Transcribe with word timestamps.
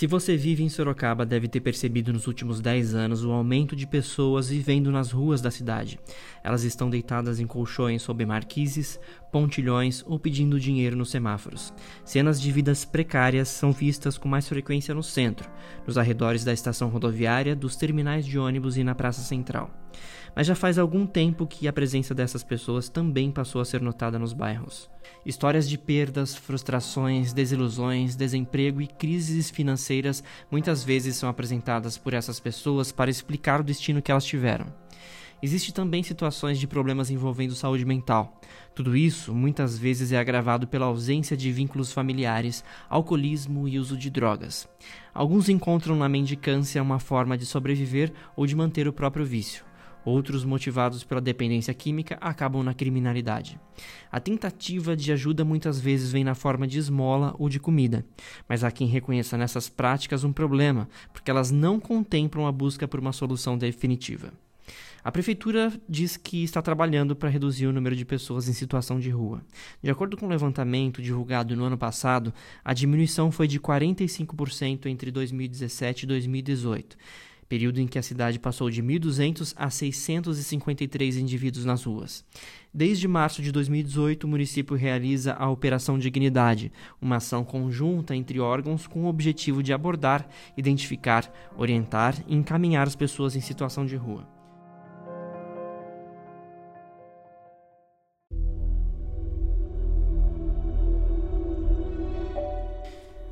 Se 0.00 0.06
você 0.06 0.34
vive 0.34 0.62
em 0.62 0.68
Sorocaba, 0.70 1.26
deve 1.26 1.46
ter 1.46 1.60
percebido 1.60 2.10
nos 2.10 2.26
últimos 2.26 2.58
10 2.58 2.94
anos 2.94 3.22
o 3.22 3.32
aumento 3.32 3.76
de 3.76 3.86
pessoas 3.86 4.48
vivendo 4.48 4.90
nas 4.90 5.10
ruas 5.10 5.42
da 5.42 5.50
cidade. 5.50 6.00
Elas 6.42 6.64
estão 6.64 6.88
deitadas 6.88 7.38
em 7.38 7.46
colchões 7.46 8.00
sob 8.00 8.24
marquises, 8.24 8.98
pontilhões 9.30 10.04
ou 10.06 10.18
pedindo 10.18 10.60
dinheiro 10.60 10.96
nos 10.96 11.10
semáforos. 11.10 11.72
Cenas 12.04 12.40
de 12.40 12.50
vidas 12.50 12.84
precárias 12.84 13.48
são 13.48 13.72
vistas 13.72 14.18
com 14.18 14.28
mais 14.28 14.48
frequência 14.48 14.94
no 14.94 15.02
centro, 15.02 15.50
nos 15.86 15.96
arredores 15.96 16.44
da 16.44 16.52
estação 16.52 16.88
rodoviária, 16.88 17.56
dos 17.56 17.76
terminais 17.76 18.26
de 18.26 18.38
ônibus 18.38 18.76
e 18.76 18.84
na 18.84 18.94
praça 18.94 19.22
central 19.22 19.70
mas 20.34 20.46
já 20.46 20.54
faz 20.54 20.78
algum 20.78 21.06
tempo 21.06 21.46
que 21.46 21.66
a 21.66 21.72
presença 21.72 22.14
dessas 22.14 22.42
pessoas 22.42 22.88
também 22.88 23.30
passou 23.30 23.60
a 23.60 23.64
ser 23.64 23.80
notada 23.80 24.18
nos 24.18 24.32
bairros. 24.32 24.90
Histórias 25.24 25.68
de 25.68 25.76
perdas, 25.76 26.34
frustrações, 26.34 27.32
desilusões, 27.32 28.16
desemprego 28.16 28.80
e 28.80 28.86
crises 28.86 29.50
financeiras 29.50 30.22
muitas 30.50 30.84
vezes 30.84 31.16
são 31.16 31.28
apresentadas 31.28 31.98
por 31.98 32.14
essas 32.14 32.40
pessoas 32.40 32.92
para 32.92 33.10
explicar 33.10 33.60
o 33.60 33.64
destino 33.64 34.00
que 34.00 34.10
elas 34.10 34.24
tiveram. 34.24 34.66
Existem 35.42 35.72
também 35.72 36.02
situações 36.02 36.58
de 36.58 36.66
problemas 36.66 37.10
envolvendo 37.10 37.54
saúde 37.54 37.84
mental. 37.86 38.38
Tudo 38.74 38.94
isso 38.94 39.34
muitas 39.34 39.78
vezes 39.78 40.12
é 40.12 40.18
agravado 40.18 40.66
pela 40.66 40.86
ausência 40.86 41.34
de 41.36 41.50
vínculos 41.50 41.92
familiares, 41.92 42.62
alcoolismo 42.88 43.66
e 43.66 43.78
uso 43.78 43.96
de 43.96 44.10
drogas. 44.10 44.68
Alguns 45.14 45.48
encontram 45.48 45.96
na 45.96 46.08
mendicância 46.08 46.82
uma 46.82 46.98
forma 46.98 47.38
de 47.38 47.46
sobreviver 47.46 48.12
ou 48.36 48.46
de 48.46 48.54
manter 48.54 48.86
o 48.86 48.92
próprio 48.92 49.24
vício. 49.24 49.64
Outros, 50.04 50.44
motivados 50.44 51.04
pela 51.04 51.20
dependência 51.20 51.74
química, 51.74 52.16
acabam 52.20 52.62
na 52.62 52.72
criminalidade. 52.72 53.60
A 54.10 54.18
tentativa 54.18 54.96
de 54.96 55.12
ajuda 55.12 55.44
muitas 55.44 55.78
vezes 55.78 56.10
vem 56.10 56.24
na 56.24 56.34
forma 56.34 56.66
de 56.66 56.78
esmola 56.78 57.34
ou 57.38 57.48
de 57.48 57.60
comida, 57.60 58.04
mas 58.48 58.64
há 58.64 58.70
quem 58.70 58.86
reconheça 58.86 59.36
nessas 59.36 59.68
práticas 59.68 60.24
um 60.24 60.32
problema, 60.32 60.88
porque 61.12 61.30
elas 61.30 61.50
não 61.50 61.78
contemplam 61.78 62.46
a 62.46 62.52
busca 62.52 62.88
por 62.88 62.98
uma 63.00 63.12
solução 63.12 63.58
definitiva. 63.58 64.32
A 65.02 65.10
prefeitura 65.10 65.72
diz 65.88 66.16
que 66.16 66.44
está 66.44 66.60
trabalhando 66.60 67.16
para 67.16 67.28
reduzir 67.28 67.66
o 67.66 67.72
número 67.72 67.96
de 67.96 68.04
pessoas 68.04 68.48
em 68.48 68.52
situação 68.52 69.00
de 69.00 69.10
rua. 69.10 69.42
De 69.82 69.90
acordo 69.90 70.16
com 70.16 70.26
o 70.26 70.28
um 70.28 70.32
levantamento 70.32 71.00
divulgado 71.00 71.56
no 71.56 71.64
ano 71.64 71.78
passado, 71.78 72.32
a 72.64 72.74
diminuição 72.74 73.32
foi 73.32 73.48
de 73.48 73.58
45% 73.58 74.86
entre 74.86 75.10
2017 75.10 76.02
e 76.02 76.06
2018 76.06 76.96
período 77.50 77.80
em 77.80 77.86
que 77.88 77.98
a 77.98 78.02
cidade 78.02 78.38
passou 78.38 78.70
de 78.70 78.80
1.200 78.80 79.54
a 79.56 79.68
653 79.68 81.16
indivíduos 81.16 81.64
nas 81.64 81.82
ruas. 81.82 82.24
Desde 82.72 83.08
março 83.08 83.42
de 83.42 83.50
2018, 83.50 84.22
o 84.22 84.28
município 84.28 84.76
realiza 84.76 85.34
a 85.34 85.50
Operação 85.50 85.98
Dignidade, 85.98 86.72
uma 87.02 87.16
ação 87.16 87.44
conjunta 87.44 88.14
entre 88.14 88.38
órgãos 88.38 88.86
com 88.86 89.02
o 89.02 89.08
objetivo 89.08 89.64
de 89.64 89.72
abordar, 89.72 90.28
identificar, 90.56 91.28
orientar 91.58 92.14
e 92.28 92.36
encaminhar 92.36 92.86
as 92.86 92.94
pessoas 92.94 93.34
em 93.34 93.40
situação 93.40 93.84
de 93.84 93.96
rua. 93.96 94.39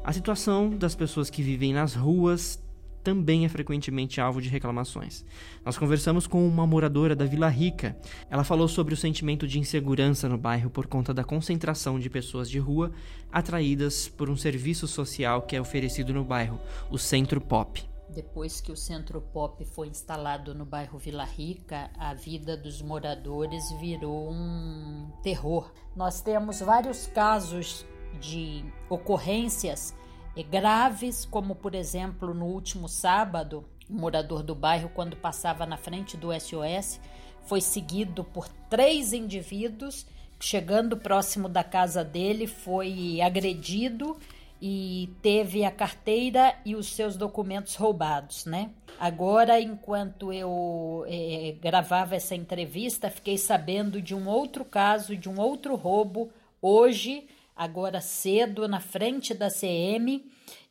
A 0.09 0.13
situação 0.15 0.71
das 0.71 0.95
pessoas 0.95 1.29
que 1.29 1.43
vivem 1.43 1.75
nas 1.75 1.95
ruas 1.95 2.59
também 3.05 3.45
é 3.45 3.49
frequentemente 3.51 4.23
alvo 4.23 4.41
de 4.41 4.49
reclamações. 4.49 5.23
Nós 5.63 5.77
conversamos 5.77 6.27
com 6.27 6.49
uma 6.49 6.67
moradora 6.67 7.15
da 7.15 7.27
Vila 7.27 7.49
Rica. 7.51 7.95
Ela 8.31 8.43
falou 8.43 8.69
sobre 8.69 8.95
o 8.95 8.97
sentimento 8.97 9.47
de 9.47 9.59
insegurança 9.59 10.27
no 10.27 10.39
bairro 10.39 10.71
por 10.71 10.87
conta 10.87 11.13
da 11.13 11.25
concentração 11.25 12.01
de 12.01 12.09
pessoas 12.09 12.49
de 12.49 12.59
rua 12.59 12.91
atraídas 13.31 14.09
por 14.09 14.31
um 14.31 14.37
serviço 14.37 14.89
social 14.89 15.43
que 15.43 15.55
é 15.55 15.61
oferecido 15.61 16.15
no 16.15 16.25
bairro, 16.25 16.59
o 16.91 16.97
Centro 16.97 17.39
Pop. 17.39 17.87
Depois 18.09 18.63
que 18.63 18.73
o 18.73 18.77
Centro 18.79 19.21
Pop 19.21 19.63
foi 19.67 19.89
instalado 19.89 20.55
no 20.55 20.65
bairro 20.65 20.99
Vila 20.99 21.25
Rica, 21.25 21.91
a 21.99 22.15
vida 22.15 22.57
dos 22.57 22.81
moradores 22.81 23.63
virou 23.79 24.33
um 24.33 25.13
terror. 25.23 25.71
Nós 25.95 26.23
temos 26.23 26.61
vários 26.61 27.07
casos 27.09 27.85
de 28.21 28.65
ocorrências 28.89 29.95
graves, 30.43 31.25
como 31.25 31.55
por 31.55 31.75
exemplo 31.75 32.33
no 32.33 32.47
último 32.47 32.89
sábado, 32.89 33.65
um 33.91 33.99
morador 33.99 34.43
do 34.43 34.55
bairro, 34.55 34.91
quando 34.95 35.17
passava 35.17 35.65
na 35.67 35.77
frente 35.77 36.17
do 36.17 36.29
SOS, 36.39 37.01
foi 37.47 37.61
seguido 37.61 38.23
por 38.23 38.49
três 38.69 39.13
indivíduos. 39.13 40.07
Chegando 40.41 40.97
próximo 40.97 41.49
da 41.49 41.65
casa 41.65 42.05
dele, 42.05 42.47
foi 42.47 43.21
agredido 43.21 44.17
e 44.63 45.09
teve 45.21 45.65
a 45.65 45.71
carteira 45.71 46.55
e 46.65 46.77
os 46.77 46.95
seus 46.95 47.17
documentos 47.17 47.75
roubados, 47.75 48.45
né? 48.45 48.71
Agora, 49.01 49.61
enquanto 49.61 50.33
eu 50.33 51.05
é, 51.09 51.57
gravava 51.61 52.15
essa 52.15 52.37
entrevista, 52.37 53.11
fiquei 53.11 53.39
sabendo 53.39 54.01
de 54.01 54.15
um 54.15 54.29
outro 54.29 54.65
caso, 54.65 55.17
de 55.17 55.29
um 55.29 55.41
outro 55.41 55.75
roubo 55.75 56.31
hoje 56.61 57.27
agora 57.59 58.01
cedo 58.01 58.69
na 58.69 58.79
frente 58.79 59.35
da 59.35 59.51
CM 59.51 60.25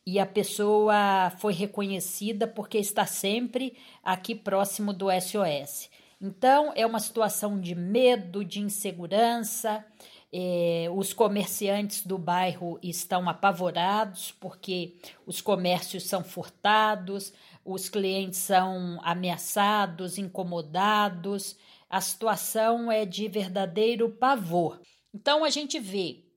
e 0.06 0.18
a 0.18 0.24
pessoa 0.24 1.30
foi 1.38 1.52
reconhecida 1.52 2.48
porque 2.48 2.78
está 2.78 3.04
sempre 3.04 3.76
aqui 4.02 4.34
próximo 4.34 4.94
do 4.94 5.08
SOS. 5.10 5.90
Então, 6.18 6.72
é 6.74 6.86
uma 6.86 6.98
situação 6.98 7.60
de 7.60 7.74
medo, 7.74 8.42
de 8.42 8.60
insegurança. 8.60 9.84
É, 10.32 10.86
os 10.94 11.12
comerciantes 11.12 12.06
do 12.06 12.16
bairro 12.16 12.78
estão 12.82 13.28
apavorados 13.28 14.32
porque 14.40 14.96
os 15.26 15.42
comércios 15.42 16.04
são 16.04 16.24
furtados, 16.24 17.32
os 17.64 17.90
clientes 17.90 18.38
são 18.38 18.98
ameaçados, 19.02 20.16
incomodados. 20.16 21.54
A 21.88 22.00
situação 22.00 22.90
é 22.90 23.04
de 23.04 23.28
verdadeiro 23.28 24.08
pavor. 24.08 24.80
Então, 25.14 25.44
a 25.44 25.50
gente 25.50 25.78
vê 25.78 26.27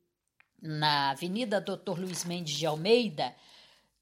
na 0.62 1.12
Avenida 1.12 1.60
Doutor 1.60 2.00
Luiz 2.00 2.24
Mendes 2.24 2.56
de 2.56 2.66
Almeida, 2.66 3.36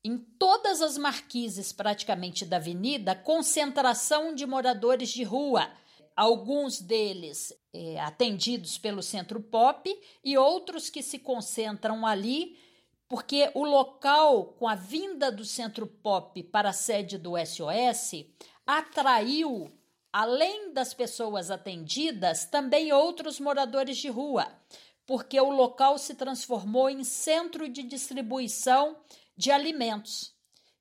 em 0.04 0.18
todas 0.18 0.82
as 0.82 0.98
marquises 0.98 1.72
praticamente 1.72 2.46
da 2.46 2.58
avenida, 2.58 3.16
concentração 3.16 4.34
de 4.34 4.46
moradores 4.46 5.10
de 5.10 5.24
rua, 5.24 5.70
alguns 6.16 6.82
deles 6.82 7.54
é, 7.74 8.00
atendidos 8.00 8.78
pelo 8.78 9.02
Centro 9.02 9.42
Pop 9.42 9.90
e 10.24 10.38
outros 10.38 10.90
que 10.90 11.02
se 11.02 11.20
concentram 11.20 12.06
ali 12.06 12.58
porque 13.10 13.50
o 13.56 13.64
local, 13.64 14.54
com 14.54 14.68
a 14.68 14.76
vinda 14.76 15.32
do 15.32 15.44
Centro 15.44 15.88
Pop 15.88 16.44
para 16.44 16.70
a 16.70 16.74
sede 16.74 17.18
do 17.18 17.34
SOS, 17.44 18.24
atraiu, 18.68 19.72
além 20.14 20.72
das 20.74 20.94
pessoas 20.94 21.50
atendidas, 21.50 22.46
também 22.46 22.94
outros 22.94 23.40
moradores 23.40 23.98
de 23.98 24.10
rua 24.10 24.48
porque 25.10 25.42
o 25.42 25.50
local 25.50 25.98
se 25.98 26.14
transformou 26.14 26.88
em 26.88 27.04
centro 27.04 27.68
de 27.68 27.82
distribuição 27.82 28.96
de 29.36 29.50
alimentos. 29.50 30.36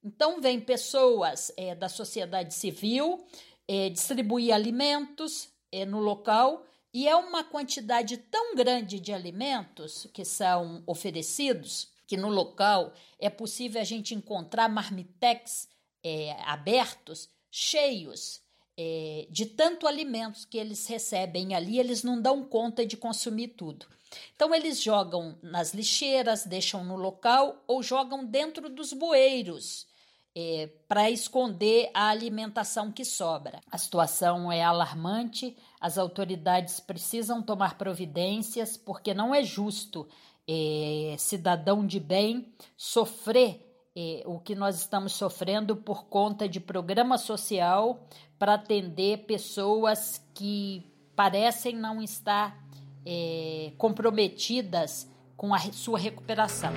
Então, 0.05 0.39
vêm 0.39 0.61
pessoas 0.61 1.51
é, 1.57 1.75
da 1.75 1.89
sociedade 1.89 2.53
civil 2.53 3.25
é, 3.67 3.89
distribuir 3.89 4.53
alimentos 4.53 5.49
é, 5.73 5.87
no 5.87 5.99
local 5.99 6.63
e 6.93 7.09
é 7.09 7.17
uma 7.17 7.43
quantidade 7.43 8.19
tão 8.19 8.55
grande 8.55 9.01
de 9.01 9.15
alimentos 9.15 10.07
que 10.13 10.27
são 10.27 10.83
oferecidos 10.87 11.91
que 12.07 12.19
no 12.19 12.29
local 12.29 12.93
é 13.19 13.31
possível 13.31 13.81
a 13.81 13.85
gente 13.85 14.15
encontrar 14.15 14.69
marmitex 14.69 15.71
é, 16.05 16.33
abertos, 16.43 17.31
cheios 17.51 18.43
é, 18.77 19.27
de 19.31 19.47
tanto 19.47 19.87
alimentos 19.87 20.45
que 20.45 20.59
eles 20.59 20.87
recebem 20.87 21.55
ali, 21.55 21.79
eles 21.79 22.03
não 22.03 22.21
dão 22.21 22.45
conta 22.45 22.85
de 22.85 22.95
consumir 22.95 23.49
tudo. 23.49 23.87
Então 24.35 24.55
eles 24.55 24.83
jogam 24.83 25.39
nas 25.43 25.75
lixeiras, 25.75 26.45
deixam 26.45 26.85
no 26.85 26.97
local 26.97 27.63
ou 27.67 27.83
jogam 27.83 28.25
dentro 28.25 28.69
dos 28.69 28.93
bueiros 28.93 29.87
é, 30.35 30.69
para 30.87 31.11
esconder 31.11 31.91
a 31.93 32.09
alimentação 32.09 32.93
que 32.93 33.05
sobra. 33.05 33.61
A 33.71 33.77
situação 33.77 34.53
é 34.53 34.63
alarmante, 34.63 35.57
as 35.81 35.99
autoridades 35.99 36.79
precisam 36.79 37.43
tomar 37.43 37.77
providências 37.77 38.77
porque 38.77 39.13
não 39.13 39.35
é 39.35 39.43
justo 39.43 40.09
é, 40.47 41.17
cidadão 41.19 41.87
de 41.87 41.99
bem 41.99 42.53
sofrer 42.77 43.67
é, 43.97 44.23
o 44.27 44.39
que 44.39 44.55
nós 44.55 44.77
estamos 44.77 45.13
sofrendo 45.13 45.75
por 45.75 46.05
conta 46.05 46.49
de 46.49 46.61
programa 46.61 47.19
social 47.19 48.07
para 48.39 48.55
atender 48.55 49.25
pessoas 49.27 50.25
que 50.35 50.87
parecem 51.17 51.75
não 51.75 52.01
estar 52.01 52.68
é, 53.05 53.73
comprometidas 53.77 55.09
com 55.37 55.55
a 55.55 55.59
sua 55.59 55.99
recuperação. 55.99 56.73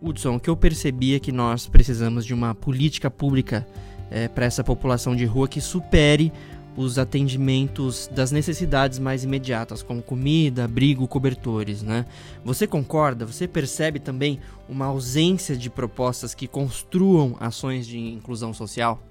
Hudson, 0.00 0.36
o 0.36 0.40
que 0.40 0.48
eu 0.48 0.56
percebi 0.56 1.14
é 1.14 1.20
que 1.20 1.30
nós 1.30 1.66
precisamos 1.66 2.24
de 2.24 2.32
uma 2.32 2.54
política 2.54 3.10
pública 3.10 3.66
é, 4.10 4.26
para 4.26 4.46
essa 4.46 4.64
população 4.64 5.14
de 5.14 5.24
rua 5.24 5.46
que 5.46 5.60
supere 5.60 6.32
os 6.78 6.96
atendimentos 6.96 8.06
das 8.06 8.30
necessidades 8.30 9.00
mais 9.00 9.24
imediatas, 9.24 9.82
como 9.82 10.00
comida, 10.00 10.64
abrigo, 10.64 11.08
cobertores, 11.08 11.82
né? 11.82 12.06
Você 12.44 12.68
concorda? 12.68 13.26
Você 13.26 13.48
percebe 13.48 13.98
também 13.98 14.38
uma 14.68 14.86
ausência 14.86 15.56
de 15.56 15.68
propostas 15.68 16.36
que 16.36 16.46
construam 16.46 17.36
ações 17.40 17.84
de 17.84 17.98
inclusão 17.98 18.54
social? 18.54 19.02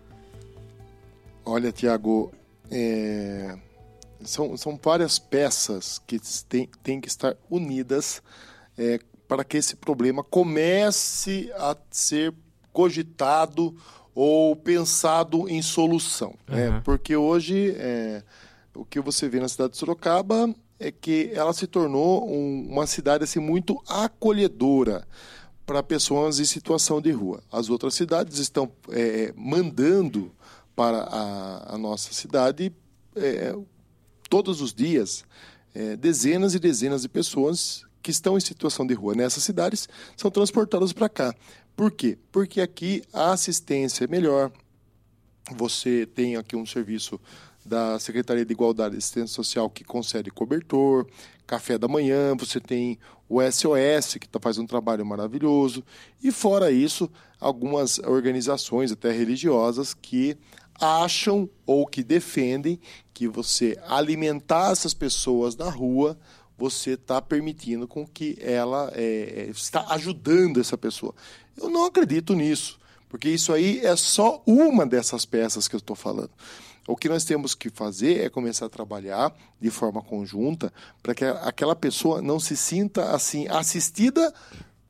Olha, 1.43 1.69
Tiago, 1.73 2.31
é... 2.71 3.57
são, 4.23 4.55
são 4.55 4.79
várias 4.81 5.19
peças 5.19 5.99
que 6.07 6.21
têm, 6.47 6.69
têm 6.81 7.01
que 7.01 7.09
estar 7.09 7.35
unidas 7.49 8.23
é, 8.77 8.97
para 9.27 9.43
que 9.43 9.57
esse 9.57 9.75
problema 9.75 10.23
comece 10.23 11.51
a 11.57 11.75
ser 11.91 12.33
cogitado 12.71 13.75
ou 14.19 14.55
pensado 14.55 15.47
em 15.47 15.61
solução. 15.61 16.33
Uhum. 16.49 16.55
Né? 16.55 16.81
Porque 16.83 17.15
hoje 17.15 17.75
é, 17.77 18.23
o 18.75 18.83
que 18.83 18.99
você 18.99 19.29
vê 19.29 19.39
na 19.39 19.47
cidade 19.47 19.73
de 19.73 19.77
Sorocaba 19.77 20.51
é 20.79 20.91
que 20.91 21.29
ela 21.35 21.53
se 21.53 21.67
tornou 21.67 22.27
um, 22.27 22.67
uma 22.67 22.87
cidade 22.87 23.25
assim, 23.25 23.39
muito 23.39 23.79
acolhedora 23.87 25.07
para 25.67 25.83
pessoas 25.83 26.39
em 26.39 26.45
situação 26.45 26.99
de 26.99 27.11
rua. 27.11 27.43
As 27.51 27.69
outras 27.69 27.93
cidades 27.93 28.39
estão 28.39 28.71
é, 28.89 29.31
mandando 29.37 30.31
para 30.75 31.03
a, 31.03 31.75
a 31.75 31.77
nossa 31.77 32.11
cidade 32.11 32.73
é, 33.15 33.55
todos 34.27 34.61
os 34.61 34.73
dias 34.73 35.25
é, 35.75 35.95
dezenas 35.95 36.55
e 36.55 36.59
dezenas 36.59 37.03
de 37.03 37.09
pessoas 37.09 37.85
que 38.01 38.09
estão 38.09 38.35
em 38.35 38.41
situação 38.41 38.87
de 38.87 38.95
rua 38.95 39.13
nessas 39.13 39.43
cidades 39.43 39.87
são 40.15 40.31
transportadas 40.31 40.91
para 40.91 41.07
cá. 41.07 41.35
Por 41.77 41.91
quê? 41.91 42.18
Porque 42.31 42.59
aqui 42.59 43.03
a 43.13 43.33
assistência 43.33 44.06
é 44.06 44.07
melhor. 44.07 44.51
Você 45.56 46.07
tem 46.07 46.35
aqui 46.35 46.56
um 46.56 46.65
serviço 46.65 47.21
da 47.63 48.00
Secretaria 48.00 48.44
de 48.44 48.51
Igualdade 48.51 48.95
e 48.95 48.97
Assistência 48.97 49.35
Social 49.35 49.69
que 49.69 49.83
concede 49.83 50.31
cobertor, 50.31 51.06
café 51.45 51.77
da 51.77 51.88
manhã, 51.88 52.35
você 52.35 52.59
tem 52.59 52.97
o 53.29 53.39
SOS, 53.39 54.15
que 54.19 54.27
tá, 54.27 54.39
faz 54.39 54.57
um 54.57 54.65
trabalho 54.65 55.06
maravilhoso, 55.06 55.83
e 56.24 56.31
fora 56.31 56.71
isso, 56.71 57.12
algumas 57.39 58.00
organizações, 58.00 58.91
até 58.91 59.12
religiosas, 59.12 59.94
que 59.94 60.35
acham 60.81 61.47
ou 61.63 61.85
que 61.85 62.03
defendem 62.03 62.80
que 63.13 63.27
você 63.27 63.77
alimentar 63.85 64.71
essas 64.71 64.95
pessoas 64.95 65.56
na 65.56 65.69
rua 65.69 66.18
você 66.57 66.92
está 66.92 67.21
permitindo 67.21 67.88
com 67.88 68.06
que 68.06 68.38
ela 68.42 68.92
é, 68.95 69.48
é, 69.48 69.50
está 69.50 69.86
ajudando 69.89 70.59
essa 70.59 70.77
pessoa. 70.77 71.13
Eu 71.56 71.69
não 71.69 71.86
acredito 71.86 72.33
nisso, 72.33 72.80
porque 73.07 73.30
isso 73.30 73.54
aí 73.54 73.80
é 73.86 73.95
só 73.95 74.42
uma 74.45 74.86
dessas 74.86 75.25
peças 75.25 75.68
que 75.68 75.75
eu 75.75 75.80
estou 75.80 75.95
falando. 75.95 76.31
O 76.88 76.95
que 76.95 77.09
nós 77.09 77.25
temos 77.25 77.54
que 77.54 77.69
fazer 77.69 78.21
é 78.21 78.30
começar 78.30 78.65
a 78.65 78.69
trabalhar 78.69 79.36
de 79.59 79.69
forma 79.69 80.01
conjunta 80.01 80.71
para 81.04 81.13
que 81.13 81.25
aquela 81.25 81.75
pessoa 81.75 82.21
não 82.21 82.39
se 82.39 82.56
sinta 82.56 83.12
assim 83.12 83.45
assistida 83.50 84.33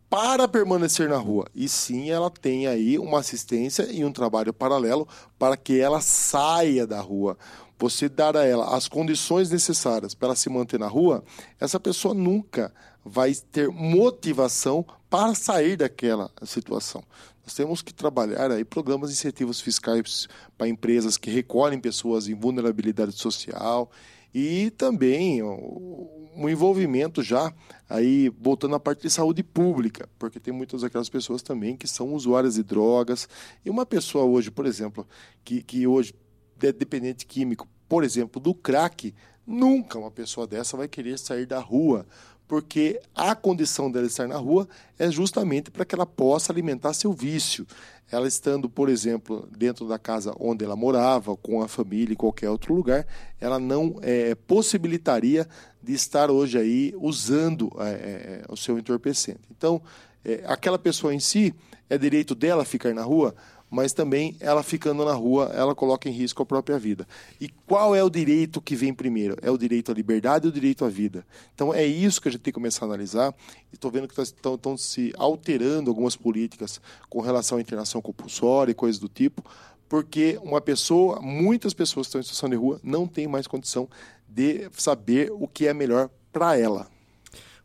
para 0.10 0.48
permanecer 0.48 1.10
na 1.10 1.18
rua. 1.18 1.48
E 1.54 1.68
sim, 1.68 2.10
ela 2.10 2.30
tem 2.30 2.68
aí 2.68 2.98
uma 2.98 3.20
assistência 3.20 3.88
e 3.92 4.06
um 4.06 4.12
trabalho 4.12 4.54
paralelo 4.54 5.08
para 5.38 5.58
que 5.58 5.80
ela 5.80 6.00
saia 6.00 6.88
da 6.88 7.02
rua 7.02 7.38
você 7.80 8.10
dar 8.10 8.36
a 8.36 8.46
ela 8.46 8.76
as 8.76 8.88
condições 8.88 9.50
necessárias 9.50 10.14
para 10.14 10.36
se 10.36 10.50
manter 10.50 10.80
na 10.80 10.88
rua, 10.88 11.24
essa 11.60 11.80
pessoa 11.80 12.14
nunca 12.14 12.74
vai 13.04 13.34
ter 13.34 13.70
motivação 13.70 14.86
para 15.10 15.34
sair 15.36 15.78
daquela 15.78 16.30
situação. 16.44 17.04
Nós 17.44 17.54
temos 17.54 17.82
que 17.82 17.94
trabalhar 17.94 18.52
aí 18.52 18.66
programas 18.66 19.10
de 19.10 19.16
incentivos 19.16 19.62
fiscais 19.62 20.28
para 20.58 20.68
empresas 20.68 21.16
que 21.16 21.30
recolhem 21.30 21.80
pessoas 21.80 22.28
em 22.28 22.34
vulnerabilidade 22.34 23.14
social 23.14 23.90
e 24.34 24.70
também 24.72 25.42
um 25.42 26.50
envolvimento 26.50 27.24
já 27.24 27.54
aí 27.90 28.30
voltando 28.38 28.76
à 28.76 28.80
parte 28.80 29.04
de 29.04 29.10
saúde 29.10 29.42
pública, 29.44 30.10
porque 30.20 30.40
tem 30.40 30.54
muitas 30.54 30.82
daquelas 30.82 31.10
pessoas 31.10 31.42
também 31.42 31.78
que 31.78 31.88
são 31.88 32.14
usuárias 32.14 32.56
de 32.56 32.64
drogas. 32.64 33.30
E 33.64 33.70
uma 33.70 33.86
pessoa 33.86 34.26
hoje, 34.26 34.52
por 34.52 34.66
exemplo, 34.66 35.08
que, 35.44 35.64
que 35.64 35.88
hoje 35.88 36.14
dependente 36.58 37.26
químico, 37.26 37.68
por 37.88 38.04
exemplo, 38.04 38.42
do 38.42 38.54
crack, 38.54 39.14
nunca 39.46 39.98
uma 39.98 40.12
pessoa 40.12 40.46
dessa 40.46 40.76
vai 40.76 40.88
querer 40.88 41.18
sair 41.18 41.46
da 41.46 41.60
rua, 41.60 42.06
porque 42.48 43.00
a 43.14 43.36
condição 43.36 43.92
dela 43.92 44.08
estar 44.08 44.28
na 44.28 44.38
rua 44.38 44.68
é 44.98 45.12
justamente 45.12 45.70
para 45.70 45.84
que 45.84 45.94
ela 45.94 46.06
possa 46.06 46.52
alimentar 46.52 46.94
seu 46.94 47.12
vício. 47.12 47.68
Ela 48.10 48.28
estando, 48.28 48.70
por 48.70 48.88
exemplo, 48.88 49.50
dentro 49.52 49.86
da 49.86 50.00
casa 50.00 50.34
onde 50.40 50.64
ela 50.64 50.76
morava, 50.76 51.36
com 51.36 51.62
a 51.62 51.68
família, 51.68 52.14
em 52.14 52.18
qualquer 52.18 52.50
outro 52.50 52.74
lugar, 52.74 53.06
ela 53.40 53.60
não 53.60 54.00
é, 54.02 54.34
possibilitaria 54.34 55.46
de 55.84 55.94
estar 55.94 56.32
hoje 56.32 56.58
aí 56.58 56.94
usando 56.98 57.70
é, 57.80 57.90
é, 57.90 58.44
o 58.50 58.56
seu 58.56 58.80
entorpecente. 58.80 59.42
Então, 59.52 59.82
é, 60.24 60.44
aquela 60.46 60.80
pessoa 60.80 61.14
em 61.14 61.20
si, 61.20 61.54
é 61.90 61.98
direito 61.98 62.34
dela 62.34 62.64
ficar 62.64 62.94
na 62.94 63.04
rua? 63.04 63.36
Mas 63.70 63.94
também 63.94 64.36
ela 64.40 64.64
ficando 64.64 65.04
na 65.04 65.14
rua, 65.14 65.52
ela 65.54 65.76
coloca 65.76 66.08
em 66.08 66.12
risco 66.12 66.42
a 66.42 66.46
própria 66.46 66.80
vida. 66.80 67.08
E 67.40 67.50
qual 67.50 67.96
é 67.96 68.04
o 68.04 68.10
direito 68.10 68.62
que 68.62 68.76
vem 68.76 68.94
primeiro? 68.94 69.36
É 69.42 69.52
o 69.52 69.58
direito 69.58 69.92
à 69.92 69.96
liberdade 69.96 70.46
e 70.46 70.50
o 70.50 70.52
direito 70.52 70.86
à 70.86 70.90
vida. 70.90 71.26
Então 71.54 71.74
é 71.74 71.86
isso 71.86 72.22
que 72.22 72.28
a 72.28 72.32
gente 72.32 72.42
tem 72.42 72.52
que 72.52 72.56
começar 72.60 72.86
a 72.86 72.88
analisar. 72.88 73.36
Estou 73.72 73.92
vendo 73.92 74.08
que 74.08 74.20
estão 74.22 74.58
tá, 74.58 74.78
se 74.78 75.14
alterando 75.18 75.90
algumas 75.90 76.16
políticas 76.16 76.80
com 77.10 77.20
relação 77.22 77.58
à 77.58 77.62
internação 77.62 78.02
compulsória 78.02 78.72
e 78.72 78.76
coisas 78.76 79.00
do 79.00 79.10
tipo, 79.10 79.44
porque 79.90 80.40
uma 80.42 80.62
pessoa, 80.62 81.22
muitas 81.22 81.74
pessoas 81.74 82.08
que 82.08 82.10
estão 82.10 82.22
em 82.22 82.24
situação 82.24 82.50
de 82.50 82.56
rua, 82.56 82.80
não 82.84 83.08
têm 83.08 83.28
mais 83.28 83.48
condição 83.48 83.90
de 84.28 84.70
saber 84.74 85.32
o 85.32 85.48
que 85.48 85.68
é 85.68 85.74
melhor 85.74 86.10
para 86.32 86.58
ela. 86.58 86.97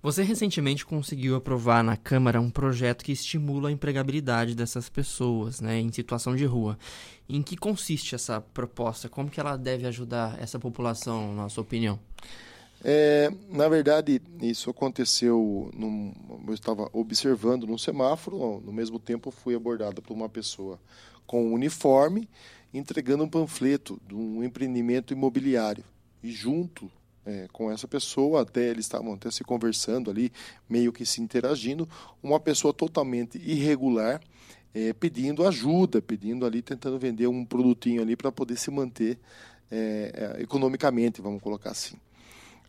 Você 0.03 0.25
recentemente 0.25 0.85
conseguiu 0.85 1.37
aprovar 1.37 1.85
na 1.85 1.97
Câmara 1.97 2.41
um 2.41 2.51
projeto 2.51 3.05
que 3.05 3.13
estimula 3.13 3.69
a 3.69 3.73
empregabilidade 3.73 4.53
dessas 4.53 4.89
pessoas, 4.89 5.61
né, 5.61 5.79
em 5.79 5.93
situação 5.93 6.35
de 6.35 6.45
rua. 6.45 6.77
Em 7.29 7.41
que 7.41 7.57
consiste 7.57 8.17
essa 8.17 8.41
proposta? 8.41 9.09
Como 9.09 9.31
que 9.31 9.39
ela 9.39 9.57
deve 9.57 9.87
ajudar 9.87 10.37
essa 10.43 10.59
população, 10.59 11.33
na 11.37 11.49
sua 11.49 11.63
opinião? 11.63 12.01
É, 12.83 13.31
na 13.49 13.69
verdade, 13.69 14.21
isso 14.41 14.71
aconteceu. 14.71 15.71
Num, 15.73 16.13
eu 16.49 16.53
estava 16.55 16.91
observando 16.93 17.65
num 17.65 17.79
semáforo, 17.79 18.61
no 18.61 18.73
mesmo 18.73 18.99
tempo 18.99 19.31
fui 19.31 19.55
abordado 19.55 20.03
por 20.03 20.15
uma 20.15 20.29
pessoa 20.29 20.81
com 21.25 21.47
um 21.47 21.53
uniforme 21.53 22.29
entregando 22.75 23.23
um 23.23 23.29
panfleto 23.29 24.01
de 24.09 24.17
um 24.17 24.43
empreendimento 24.43 25.13
imobiliário. 25.13 25.85
E 26.25 26.32
junto 26.32 26.91
é, 27.24 27.46
com 27.52 27.70
essa 27.70 27.86
pessoa, 27.86 28.43
até 28.43 28.69
eles 28.69 28.84
estavam 28.84 29.14
até 29.14 29.31
se 29.31 29.44
conversando 29.44 30.10
ali, 30.10 30.32
meio 30.69 30.93
que 30.93 31.06
se 31.06 31.20
interagindo, 31.20 31.88
uma 32.22 32.41
pessoa 32.41 32.72
totalmente 32.72 33.38
irregular, 33.38 34.20
é, 34.74 34.93
pedindo 34.93 35.46
ajuda, 35.46 36.00
pedindo 36.00 36.46
ali, 36.46 36.62
tentando 36.62 36.98
vender 36.98 37.26
um 37.26 37.44
produtinho 37.44 38.02
ali 38.02 38.17
para 38.17 38.32
poder 38.32 38.56
se 38.56 38.70
manter 38.70 39.19
é, 39.70 40.36
é, 40.38 40.43
economicamente, 40.43 41.20
vamos 41.20 41.43
colocar 41.43 41.70
assim. 41.70 41.96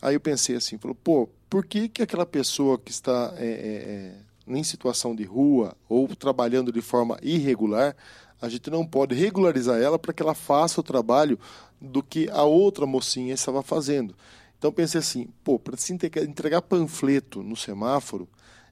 Aí 0.01 0.15
eu 0.15 0.19
pensei 0.19 0.55
assim, 0.55 0.77
falou, 0.77 0.95
pô, 0.95 1.29
por 1.50 1.65
que, 1.65 1.88
que 1.88 2.01
aquela 2.01 2.25
pessoa 2.25 2.77
que 2.77 2.91
está 2.91 3.33
é, 3.38 3.45
é, 3.45 4.53
em 4.53 4.63
situação 4.63 5.15
de 5.15 5.24
rua 5.24 5.75
ou 5.88 6.07
trabalhando 6.15 6.72
de 6.72 6.81
forma 6.81 7.17
irregular, 7.22 7.95
a 8.41 8.50
gente 8.50 8.69
não 8.69 8.86
pode 8.86 9.15
regularizar 9.15 9.81
ela 9.81 9.98
para 9.98 10.12
que 10.12 10.22
ela 10.22 10.33
faça 10.33 10.81
o 10.81 10.83
trabalho 10.83 11.39
do 11.79 12.03
que 12.03 12.29
a 12.29 12.43
outra 12.43 12.86
mocinha 12.86 13.33
estava 13.33 13.63
fazendo. 13.63 14.13
Então 14.63 14.72
pensei 14.72 15.00
assim, 15.00 15.27
pô, 15.43 15.60
para 15.60 15.75
se 15.75 15.91
entregar 15.91 16.62
panfleto 16.62 17.43
no 17.43 17.53
semáforo, 17.53 18.29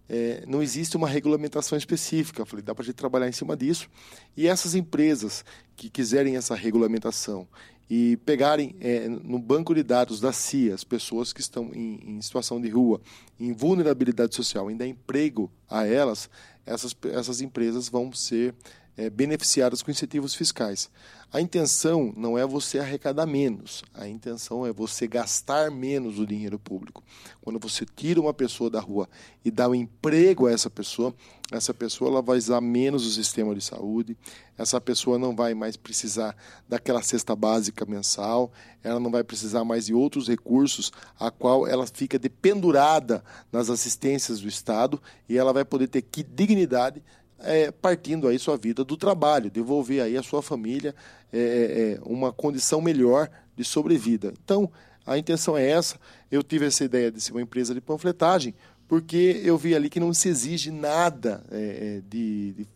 é, 0.07 0.41
não 0.48 0.63
existe 0.63 0.95
uma 0.95 1.05
regulamentação 1.05 1.77
específica. 1.77 2.45
falei, 2.45 2.63
dá 2.63 2.74
para 2.74 2.83
a 2.83 2.86
gente 2.86 2.95
trabalhar 2.95 3.27
em 3.27 3.33
cima 3.33 3.57
disso. 3.57 3.89
E 4.38 4.48
essas 4.48 4.74
empresas 4.74 5.43
que 5.75 5.89
quiserem 5.89 6.38
essa 6.38 6.55
regulamentação 6.55 7.45
e 7.89 8.15
pegarem 8.25 8.74
é, 8.79 9.10
no 9.10 9.38
banco 9.38 9.75
de 9.75 9.83
dados 9.83 10.21
da 10.21 10.31
CIA 10.31 10.74
as 10.74 10.86
pessoas 10.86 11.33
que 11.33 11.41
estão 11.41 11.71
em, 11.74 12.00
em 12.15 12.21
situação 12.21 12.62
de 12.62 12.69
rua, 12.69 13.01
em 13.38 13.51
vulnerabilidade 13.51 14.33
social, 14.33 14.71
em 14.71 14.77
dar 14.77 14.88
emprego 14.88 15.51
a 15.69 15.86
elas, 15.86 16.29
essas, 16.65 16.95
essas 17.12 17.41
empresas 17.41 17.89
vão 17.89 18.13
ser 18.13 18.55
é, 18.98 19.10
beneficiadas 19.10 19.81
com 19.81 19.91
incentivos 19.91 20.36
fiscais. 20.36 20.89
A 21.33 21.39
intenção 21.39 22.13
não 22.17 22.38
é 22.38 22.45
você 22.45 22.77
arrecadar 22.77 23.25
menos, 23.25 23.83
a 23.93 24.05
intenção 24.05 24.65
é 24.65 24.74
você 24.74 25.07
gastar 25.07 25.71
menos 25.71 26.19
o 26.19 26.27
dinheiro 26.27 26.60
público. 26.60 27.01
Quando 27.41 27.57
você 27.57 27.86
tira 27.86 28.19
uma 28.19 28.33
pessoa 28.33 28.69
da 28.69 28.81
rua 28.81 29.07
e 29.43 29.50
dá 29.50 29.69
um 29.69 29.74
emprego 29.74 30.48
a 30.48 30.51
essa 30.51 30.69
pessoa, 30.69 31.15
essa 31.50 31.74
pessoa 31.74 32.12
ela 32.12 32.21
vai 32.21 32.38
usar 32.38 32.60
menos 32.60 33.05
o 33.05 33.12
sistema 33.12 33.55
de 33.55 33.62
saúde, 33.62 34.17
essa 34.57 34.79
pessoa 34.81 35.17
não 35.17 35.33
vai 35.33 35.53
mais 35.53 35.77
precisar 35.77 36.36
daquela 36.67 37.01
cesta 37.01 37.33
básica 37.33 37.86
mensal, 37.86 38.51
ela 38.83 39.00
não 39.00 39.10
vai 39.10 39.24
precisar 39.24 39.63
mais 39.63 39.86
de 39.86 39.93
outros 39.93 40.27
recursos 40.27 40.91
a 41.17 41.31
qual 41.31 41.65
ela 41.65 41.88
fica 41.88 42.19
dependurada 42.19 43.24
nas 43.53 43.69
assistências 43.69 44.41
do 44.41 44.50
Estado 44.50 45.01
e 45.29 45.38
ela 45.38 45.53
vai 45.53 45.63
poder 45.63 45.88
ter 45.88 46.01
que 46.01 46.24
dignidade 46.24 47.01
é, 47.43 47.71
partindo 47.71 48.27
aí 48.27 48.38
sua 48.39 48.57
vida 48.57 48.83
do 48.83 48.98
trabalho, 48.98 49.50
devolver 49.50 50.01
aí 50.01 50.17
a 50.17 50.24
sua 50.24 50.41
família 50.41 50.95
é, 51.31 51.39
é, 51.39 51.41
é, 51.41 52.00
uma 52.03 52.31
condição 52.31 52.81
melhor 52.81 53.29
de 53.55 53.63
sobrevida. 53.63 54.33
Então, 54.43 54.69
a 55.05 55.17
intenção 55.17 55.57
é 55.57 55.69
essa. 55.69 56.00
Eu 56.29 56.43
tive 56.43 56.65
essa 56.65 56.83
ideia 56.83 57.12
de 57.12 57.19
ser 57.19 57.31
uma 57.31 57.41
empresa 57.41 57.74
de 57.74 57.81
panfletagem 57.81 58.53
porque 58.88 59.41
eu 59.43 59.57
vi 59.57 59.74
ali 59.74 59.89
que 59.89 60.00
não 60.00 60.13
se 60.13 60.27
exige 60.27 60.69
nada 60.69 61.43
é, 61.50 61.98
é 61.98 62.01
de, 62.10 62.51
de 62.53 62.67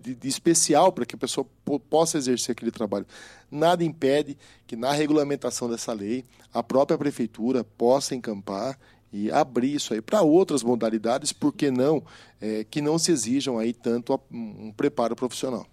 de, 0.00 0.14
de, 0.14 0.28
especial 0.28 0.92
para 0.92 1.04
que 1.04 1.14
a 1.14 1.18
pessoa 1.18 1.46
possa 1.88 2.18
exercer 2.18 2.52
aquele 2.52 2.70
trabalho. 2.70 3.06
Nada 3.50 3.84
impede 3.84 4.36
que 4.66 4.76
na 4.76 4.92
regulamentação 4.92 5.68
dessa 5.68 5.92
lei 5.92 6.24
a 6.52 6.62
própria 6.62 6.98
prefeitura 6.98 7.64
possa 7.64 8.14
encampar 8.14 8.78
e 9.12 9.30
abrir 9.30 9.74
isso 9.74 9.92
aí 9.92 10.00
para 10.00 10.22
outras 10.22 10.62
modalidades, 10.62 11.32
por 11.32 11.52
que 11.52 11.70
não, 11.70 12.02
é, 12.40 12.64
que 12.64 12.80
não 12.80 12.98
se 12.98 13.10
exijam 13.10 13.58
aí 13.58 13.72
tanto 13.72 14.18
um 14.30 14.72
preparo 14.72 15.16
profissional. 15.16 15.66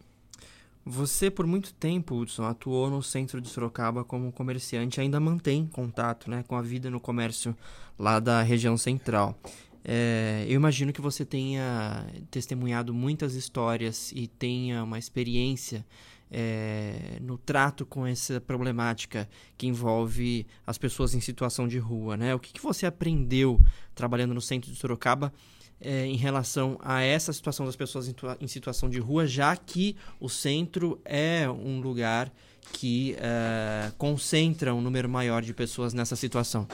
Você, 0.89 1.29
por 1.29 1.45
muito 1.45 1.73
tempo, 1.73 2.15
Hudson, 2.15 2.45
atuou 2.45 2.89
no 2.89 3.03
centro 3.03 3.41
de 3.41 3.49
Sorocaba 3.49 4.05
como 4.05 4.31
comerciante, 4.31 5.01
ainda 5.01 5.19
mantém 5.19 5.67
contato 5.67 6.31
né, 6.31 6.45
com 6.47 6.55
a 6.55 6.61
vida 6.61 6.89
no 6.89 6.97
comércio 6.97 7.53
lá 7.99 8.21
da 8.21 8.41
região 8.41 8.77
central. 8.77 9.37
É, 9.83 10.45
eu 10.47 10.55
imagino 10.55 10.93
que 10.93 11.01
você 11.01 11.25
tenha 11.25 12.07
testemunhado 12.31 12.93
muitas 12.93 13.35
histórias 13.35 14.13
e 14.13 14.27
tenha 14.27 14.81
uma 14.81 14.97
experiência 14.97 15.85
é, 16.31 17.17
no 17.21 17.37
trato 17.37 17.85
com 17.85 18.05
essa 18.05 18.39
problemática 18.41 19.29
que 19.57 19.67
envolve 19.67 20.45
as 20.65 20.77
pessoas 20.77 21.13
em 21.13 21.21
situação 21.21 21.67
de 21.67 21.77
rua, 21.77 22.17
né? 22.17 22.35
O 22.35 22.39
que, 22.39 22.53
que 22.53 22.61
você 22.61 22.85
aprendeu 22.85 23.59
trabalhando 23.95 24.33
no 24.33 24.41
centro 24.41 24.71
de 24.71 24.77
Sorocaba 24.77 25.33
é, 25.79 26.05
em 26.05 26.15
relação 26.15 26.77
a 26.81 27.01
essa 27.01 27.31
situação 27.31 27.65
das 27.65 27.75
pessoas 27.75 28.07
em, 28.07 28.15
em, 28.41 28.47
situação 28.47 28.89
de 28.89 28.99
rua, 28.99 29.27
já 29.27 29.55
que 29.55 29.95
o 30.19 30.27
centro 30.27 30.99
é 31.05 31.49
um 31.49 31.79
lugar 31.79 32.31
que 32.73 33.15
é, 33.19 33.91
concentra 33.97 34.73
um 34.73 34.81
número 34.81 35.07
maior 35.07 35.41
de 35.41 35.53
pessoas 35.53 35.93
nessa 35.93 36.15
situação? 36.15 36.67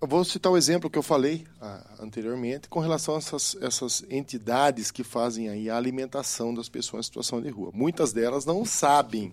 Eu 0.00 0.06
vou 0.06 0.24
citar 0.24 0.52
o 0.52 0.56
exemplo 0.56 0.88
que 0.88 0.96
eu 0.96 1.02
falei 1.02 1.44
ah, 1.60 1.84
anteriormente 1.98 2.68
com 2.68 2.78
relação 2.78 3.16
a 3.16 3.18
essas, 3.18 3.56
essas 3.60 4.04
entidades 4.08 4.92
que 4.92 5.02
fazem 5.02 5.48
aí 5.48 5.68
a 5.68 5.76
alimentação 5.76 6.54
das 6.54 6.68
pessoas 6.68 7.00
em 7.00 7.08
situação 7.08 7.42
de 7.42 7.48
rua. 7.48 7.72
Muitas 7.74 8.12
delas 8.12 8.44
não 8.44 8.64
sabem, 8.64 9.32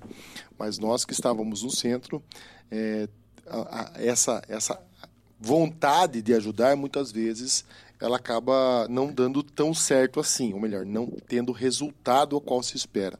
mas 0.57 0.79
nós 0.79 1.05
que 1.05 1.13
estávamos 1.13 1.61
no 1.61 1.69
centro, 1.69 2.19
é, 2.71 3.07
a, 3.45 3.59
a, 3.79 3.91
essa, 4.03 4.41
essa 4.49 4.81
vontade 5.39 6.19
de 6.23 6.33
ajudar, 6.33 6.75
muitas 6.75 7.11
vezes, 7.11 7.63
ela 8.01 8.17
acaba 8.17 8.87
não 8.89 9.13
dando 9.13 9.43
tão 9.43 9.71
certo 9.71 10.19
assim, 10.19 10.51
ou 10.51 10.59
melhor, 10.59 10.83
não 10.83 11.05
tendo 11.27 11.51
resultado 11.51 12.35
ao 12.35 12.41
qual 12.41 12.63
se 12.63 12.75
espera. 12.75 13.19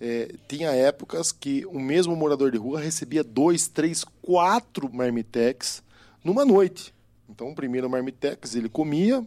É, 0.00 0.32
tinha 0.46 0.70
épocas 0.70 1.32
que 1.32 1.66
o 1.66 1.80
mesmo 1.80 2.14
morador 2.14 2.52
de 2.52 2.56
rua 2.56 2.78
recebia 2.78 3.24
dois, 3.24 3.66
três, 3.66 4.04
quatro 4.22 4.88
marmitex 4.94 5.82
numa 6.24 6.44
noite. 6.44 6.94
Então, 7.28 7.50
o 7.50 7.54
primeiro 7.54 7.88
marmitex 7.88 8.54
ele 8.54 8.68
comia, 8.68 9.24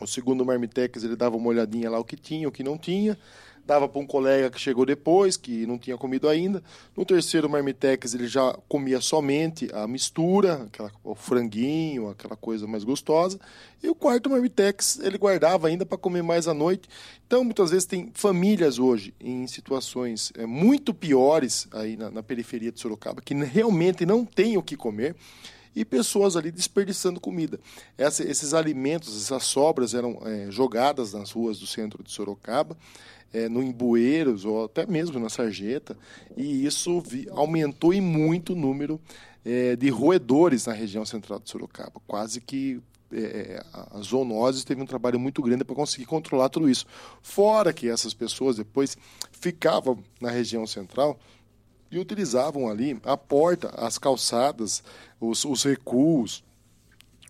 o 0.00 0.06
segundo 0.06 0.44
marmitex 0.44 1.02
ele 1.02 1.16
dava 1.16 1.36
uma 1.36 1.48
olhadinha 1.48 1.90
lá 1.90 1.98
o 1.98 2.04
que 2.04 2.16
tinha, 2.16 2.46
o 2.46 2.52
que 2.52 2.62
não 2.62 2.76
tinha, 2.76 3.18
dava 3.66 3.88
para 3.88 4.00
um 4.00 4.06
colega 4.06 4.48
que 4.48 4.60
chegou 4.60 4.86
depois, 4.86 5.36
que 5.36 5.66
não 5.66 5.76
tinha 5.76 5.96
comido 5.98 6.28
ainda. 6.28 6.62
No 6.96 7.04
terceiro 7.04 7.50
marmitex 7.50 8.14
ele 8.14 8.28
já 8.28 8.56
comia 8.68 9.00
somente 9.00 9.68
a 9.74 9.88
mistura, 9.88 10.62
aquela, 10.66 10.92
o 11.02 11.14
franguinho, 11.14 12.08
aquela 12.08 12.36
coisa 12.36 12.66
mais 12.66 12.84
gostosa. 12.84 13.40
E 13.82 13.88
o 13.88 13.94
quarto 13.94 14.30
marmitex 14.30 15.00
ele 15.00 15.18
guardava 15.18 15.66
ainda 15.66 15.84
para 15.84 15.98
comer 15.98 16.22
mais 16.22 16.46
à 16.46 16.54
noite. 16.54 16.88
Então, 17.26 17.42
muitas 17.42 17.70
vezes 17.70 17.86
tem 17.86 18.10
famílias 18.14 18.78
hoje 18.78 19.12
em 19.20 19.46
situações 19.48 20.32
é, 20.36 20.46
muito 20.46 20.94
piores 20.94 21.66
aí 21.72 21.96
na, 21.96 22.08
na 22.10 22.22
periferia 22.22 22.70
de 22.70 22.78
Sorocaba, 22.78 23.20
que 23.20 23.34
realmente 23.34 24.06
não 24.06 24.24
têm 24.24 24.56
o 24.56 24.62
que 24.62 24.76
comer 24.76 25.16
e 25.76 25.84
pessoas 25.84 26.36
ali 26.36 26.50
desperdiçando 26.50 27.20
comida. 27.20 27.60
Essa, 27.98 28.24
esses 28.24 28.54
alimentos, 28.54 29.14
essas 29.22 29.44
sobras 29.44 29.92
eram 29.92 30.18
é, 30.24 30.50
jogadas 30.50 31.12
nas 31.12 31.30
ruas 31.30 31.58
do 31.58 31.66
centro 31.66 32.02
de 32.02 32.10
Sorocaba, 32.10 32.76
é, 33.32 33.46
no 33.46 33.62
Embueiros 33.62 34.46
ou 34.46 34.64
até 34.64 34.86
mesmo 34.86 35.20
na 35.20 35.28
Sarjeta, 35.28 35.96
e 36.34 36.64
isso 36.64 37.00
vi, 37.02 37.28
aumentou 37.30 37.92
em 37.92 38.00
muito 38.00 38.54
o 38.54 38.56
número 38.56 38.98
é, 39.44 39.76
de 39.76 39.90
roedores 39.90 40.64
na 40.64 40.72
região 40.72 41.04
central 41.04 41.38
de 41.38 41.50
Sorocaba. 41.50 42.00
Quase 42.06 42.40
que 42.40 42.80
é, 43.12 43.62
a 43.72 44.00
zoonose 44.00 44.64
teve 44.64 44.80
um 44.82 44.86
trabalho 44.86 45.20
muito 45.20 45.42
grande 45.42 45.64
para 45.64 45.76
conseguir 45.76 46.06
controlar 46.06 46.48
tudo 46.48 46.70
isso. 46.70 46.86
Fora 47.20 47.72
que 47.72 47.88
essas 47.88 48.14
pessoas 48.14 48.56
depois 48.56 48.96
ficavam 49.30 50.02
na 50.20 50.30
região 50.30 50.66
central 50.66 51.18
e 51.96 52.00
utilizavam 52.00 52.68
ali 52.68 53.00
a 53.04 53.16
porta, 53.16 53.68
as 53.76 53.98
calçadas, 53.98 54.82
os, 55.20 55.44
os 55.44 55.62
recuos, 55.62 56.44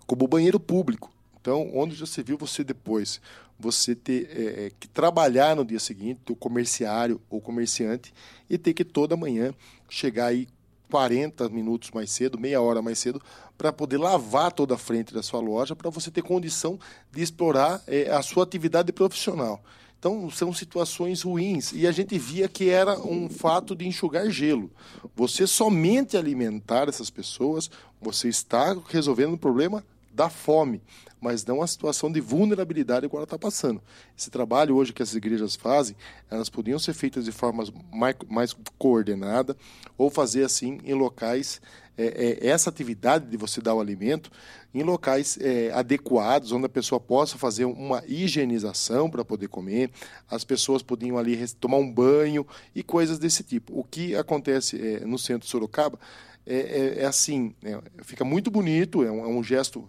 como 0.06 0.26
banheiro 0.26 0.58
público. 0.60 1.12
Então, 1.40 1.70
onde 1.74 1.94
já 1.94 2.06
se 2.06 2.22
viu 2.22 2.36
você 2.36 2.64
depois, 2.64 3.20
você 3.58 3.94
ter 3.94 4.28
é, 4.30 4.66
é, 4.66 4.72
que 4.78 4.88
trabalhar 4.88 5.54
no 5.56 5.64
dia 5.64 5.78
seguinte, 5.78 6.20
o 6.30 6.36
comerciário 6.36 7.20
ou 7.30 7.40
comerciante, 7.40 8.12
e 8.50 8.58
ter 8.58 8.74
que 8.74 8.84
toda 8.84 9.16
manhã 9.16 9.54
chegar 9.88 10.26
aí 10.26 10.48
40 10.90 11.48
minutos 11.48 11.90
mais 11.92 12.10
cedo, 12.10 12.38
meia 12.38 12.60
hora 12.60 12.82
mais 12.82 12.98
cedo, 12.98 13.20
para 13.56 13.72
poder 13.72 13.98
lavar 13.98 14.52
toda 14.52 14.74
a 14.74 14.78
frente 14.78 15.14
da 15.14 15.22
sua 15.22 15.40
loja, 15.40 15.74
para 15.74 15.90
você 15.90 16.10
ter 16.10 16.22
condição 16.22 16.78
de 17.12 17.22
explorar 17.22 17.82
é, 17.86 18.10
a 18.10 18.22
sua 18.22 18.44
atividade 18.44 18.92
profissional. 18.92 19.62
Então, 20.06 20.30
são 20.30 20.52
situações 20.52 21.22
ruins. 21.22 21.72
E 21.72 21.84
a 21.84 21.90
gente 21.90 22.16
via 22.16 22.46
que 22.46 22.70
era 22.70 22.96
um 23.00 23.28
fato 23.28 23.74
de 23.74 23.88
enxugar 23.88 24.30
gelo. 24.30 24.70
Você 25.16 25.48
somente 25.48 26.16
alimentar 26.16 26.88
essas 26.88 27.10
pessoas, 27.10 27.68
você 28.00 28.28
está 28.28 28.76
resolvendo 28.88 29.32
o 29.32 29.38
problema 29.38 29.84
da 30.16 30.30
fome, 30.30 30.82
mas 31.20 31.44
não 31.44 31.60
a 31.62 31.66
situação 31.66 32.10
de 32.10 32.20
vulnerabilidade 32.20 33.08
que 33.08 33.14
ela 33.14 33.24
está 33.24 33.38
passando. 33.38 33.82
Esse 34.16 34.30
trabalho 34.30 34.74
hoje 34.74 34.92
que 34.92 35.02
as 35.02 35.14
igrejas 35.14 35.54
fazem, 35.54 35.94
elas 36.30 36.48
podiam 36.48 36.78
ser 36.78 36.94
feitas 36.94 37.26
de 37.26 37.32
forma 37.32 37.64
mais, 37.92 38.16
mais 38.28 38.56
coordenada 38.78 39.54
ou 39.98 40.08
fazer 40.08 40.44
assim 40.44 40.80
em 40.84 40.94
locais 40.94 41.60
é, 41.98 42.40
é, 42.42 42.48
essa 42.48 42.68
atividade 42.70 43.26
de 43.26 43.36
você 43.36 43.60
dar 43.60 43.74
o 43.74 43.80
alimento 43.80 44.30
em 44.74 44.82
locais 44.82 45.38
é, 45.40 45.70
adequados, 45.72 46.52
onde 46.52 46.66
a 46.66 46.68
pessoa 46.68 47.00
possa 47.00 47.38
fazer 47.38 47.64
uma 47.64 48.02
higienização 48.06 49.08
para 49.08 49.24
poder 49.24 49.48
comer, 49.48 49.90
as 50.28 50.44
pessoas 50.44 50.82
podiam 50.82 51.16
ali 51.16 51.48
tomar 51.54 51.78
um 51.78 51.90
banho 51.90 52.46
e 52.74 52.82
coisas 52.82 53.18
desse 53.18 53.42
tipo. 53.42 53.78
O 53.78 53.82
que 53.82 54.14
acontece 54.14 54.78
é, 54.78 55.00
no 55.06 55.18
centro 55.18 55.46
de 55.46 55.50
Sorocaba 55.50 55.98
é, 56.46 56.56
é, 56.56 57.02
é 57.02 57.06
assim, 57.06 57.54
é, 57.64 57.80
fica 58.02 58.24
muito 58.24 58.50
bonito, 58.50 59.02
é 59.02 59.10
um, 59.10 59.24
é 59.24 59.28
um 59.28 59.42
gesto 59.42 59.88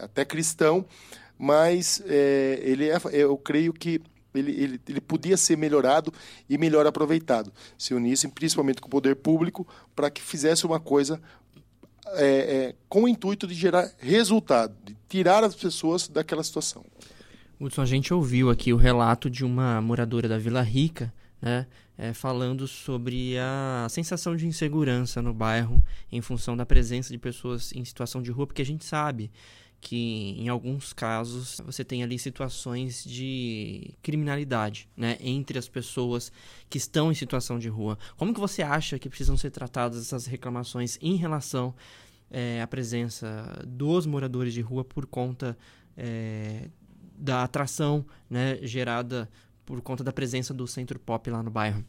até 0.00 0.24
cristão, 0.24 0.84
mas 1.38 2.02
ele 2.06 2.88
é, 2.88 2.98
eu 3.12 3.36
creio 3.36 3.72
que 3.72 4.00
ele, 4.34 4.52
ele, 4.52 4.80
ele 4.88 5.00
podia 5.00 5.36
ser 5.36 5.56
melhorado 5.56 6.12
e 6.48 6.56
melhor 6.58 6.86
aproveitado. 6.86 7.52
Se 7.76 7.94
unissem 7.94 8.30
principalmente 8.30 8.80
com 8.80 8.86
o 8.86 8.90
poder 8.90 9.16
público 9.16 9.66
para 9.94 10.10
que 10.10 10.20
fizesse 10.20 10.66
uma 10.66 10.78
coisa 10.78 11.20
é, 12.14 12.26
é, 12.26 12.74
com 12.88 13.04
o 13.04 13.08
intuito 13.08 13.46
de 13.46 13.54
gerar 13.54 13.90
resultado, 13.98 14.74
de 14.84 14.96
tirar 15.08 15.44
as 15.44 15.54
pessoas 15.54 16.08
daquela 16.08 16.42
situação. 16.42 16.84
Hudson, 17.60 17.82
a 17.82 17.86
gente 17.86 18.14
ouviu 18.14 18.50
aqui 18.50 18.72
o 18.72 18.76
relato 18.76 19.28
de 19.28 19.44
uma 19.44 19.80
moradora 19.80 20.28
da 20.28 20.38
Vila 20.38 20.62
Rica, 20.62 21.12
né, 21.40 21.66
é, 21.98 22.14
falando 22.14 22.68
sobre 22.68 23.36
a 23.38 23.88
sensação 23.90 24.36
de 24.36 24.46
insegurança 24.46 25.20
no 25.20 25.34
bairro 25.34 25.84
em 26.10 26.22
função 26.22 26.56
da 26.56 26.64
presença 26.64 27.12
de 27.12 27.18
pessoas 27.18 27.72
em 27.72 27.84
situação 27.84 28.22
de 28.22 28.30
rua, 28.30 28.46
porque 28.46 28.62
a 28.62 28.64
gente 28.64 28.84
sabe 28.84 29.30
que 29.80 30.34
em 30.38 30.48
alguns 30.48 30.92
casos 30.92 31.60
você 31.64 31.84
tem 31.84 32.02
ali 32.02 32.18
situações 32.18 33.04
de 33.04 33.94
criminalidade, 34.02 34.88
né, 34.96 35.16
entre 35.20 35.58
as 35.58 35.68
pessoas 35.68 36.32
que 36.70 36.78
estão 36.78 37.10
em 37.10 37.14
situação 37.14 37.58
de 37.58 37.68
rua. 37.68 37.98
Como 38.16 38.32
que 38.32 38.40
você 38.40 38.62
acha 38.62 38.98
que 38.98 39.08
precisam 39.08 39.36
ser 39.36 39.50
tratadas 39.50 40.00
essas 40.00 40.26
reclamações 40.26 40.98
em 41.00 41.16
relação 41.16 41.74
é, 42.30 42.60
à 42.60 42.66
presença 42.66 43.62
dos 43.66 44.06
moradores 44.06 44.52
de 44.52 44.60
rua 44.60 44.84
por 44.84 45.06
conta 45.06 45.56
é, 45.96 46.68
da 47.16 47.42
atração, 47.42 48.04
né, 48.28 48.58
gerada 48.62 49.28
por 49.68 49.82
conta 49.82 50.02
da 50.02 50.14
presença 50.14 50.54
do 50.54 50.66
centro 50.66 50.98
pop 50.98 51.28
lá 51.28 51.42
no 51.42 51.50
bairro? 51.50 51.84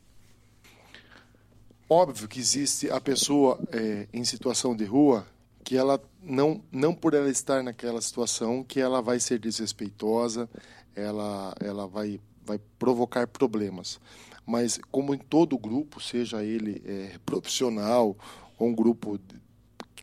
Óbvio 1.89 2.27
que 2.27 2.37
existe 2.37 2.91
a 2.91 2.99
pessoa 2.99 3.57
é, 3.71 4.05
em 4.11 4.25
situação 4.25 4.75
de 4.75 4.83
rua 4.83 5.25
que 5.63 5.77
ela 5.77 6.01
não 6.21 6.61
não 6.73 6.93
por 6.93 7.13
ela 7.13 7.29
estar 7.29 7.63
naquela 7.63 8.01
situação 8.01 8.65
que 8.65 8.81
ela 8.81 9.01
vai 9.01 9.17
ser 9.17 9.39
desrespeitosa, 9.39 10.49
ela 10.93 11.55
ela 11.61 11.87
vai 11.87 12.19
vai 12.43 12.59
provocar 12.77 13.25
problemas. 13.27 13.97
Mas 14.45 14.77
como 14.91 15.15
em 15.15 15.17
todo 15.17 15.57
grupo, 15.57 16.01
seja 16.01 16.43
ele 16.43 16.83
é, 16.85 17.17
profissional 17.25 18.17
ou 18.57 18.67
um 18.67 18.75
grupo 18.75 19.17
de, 19.17 19.41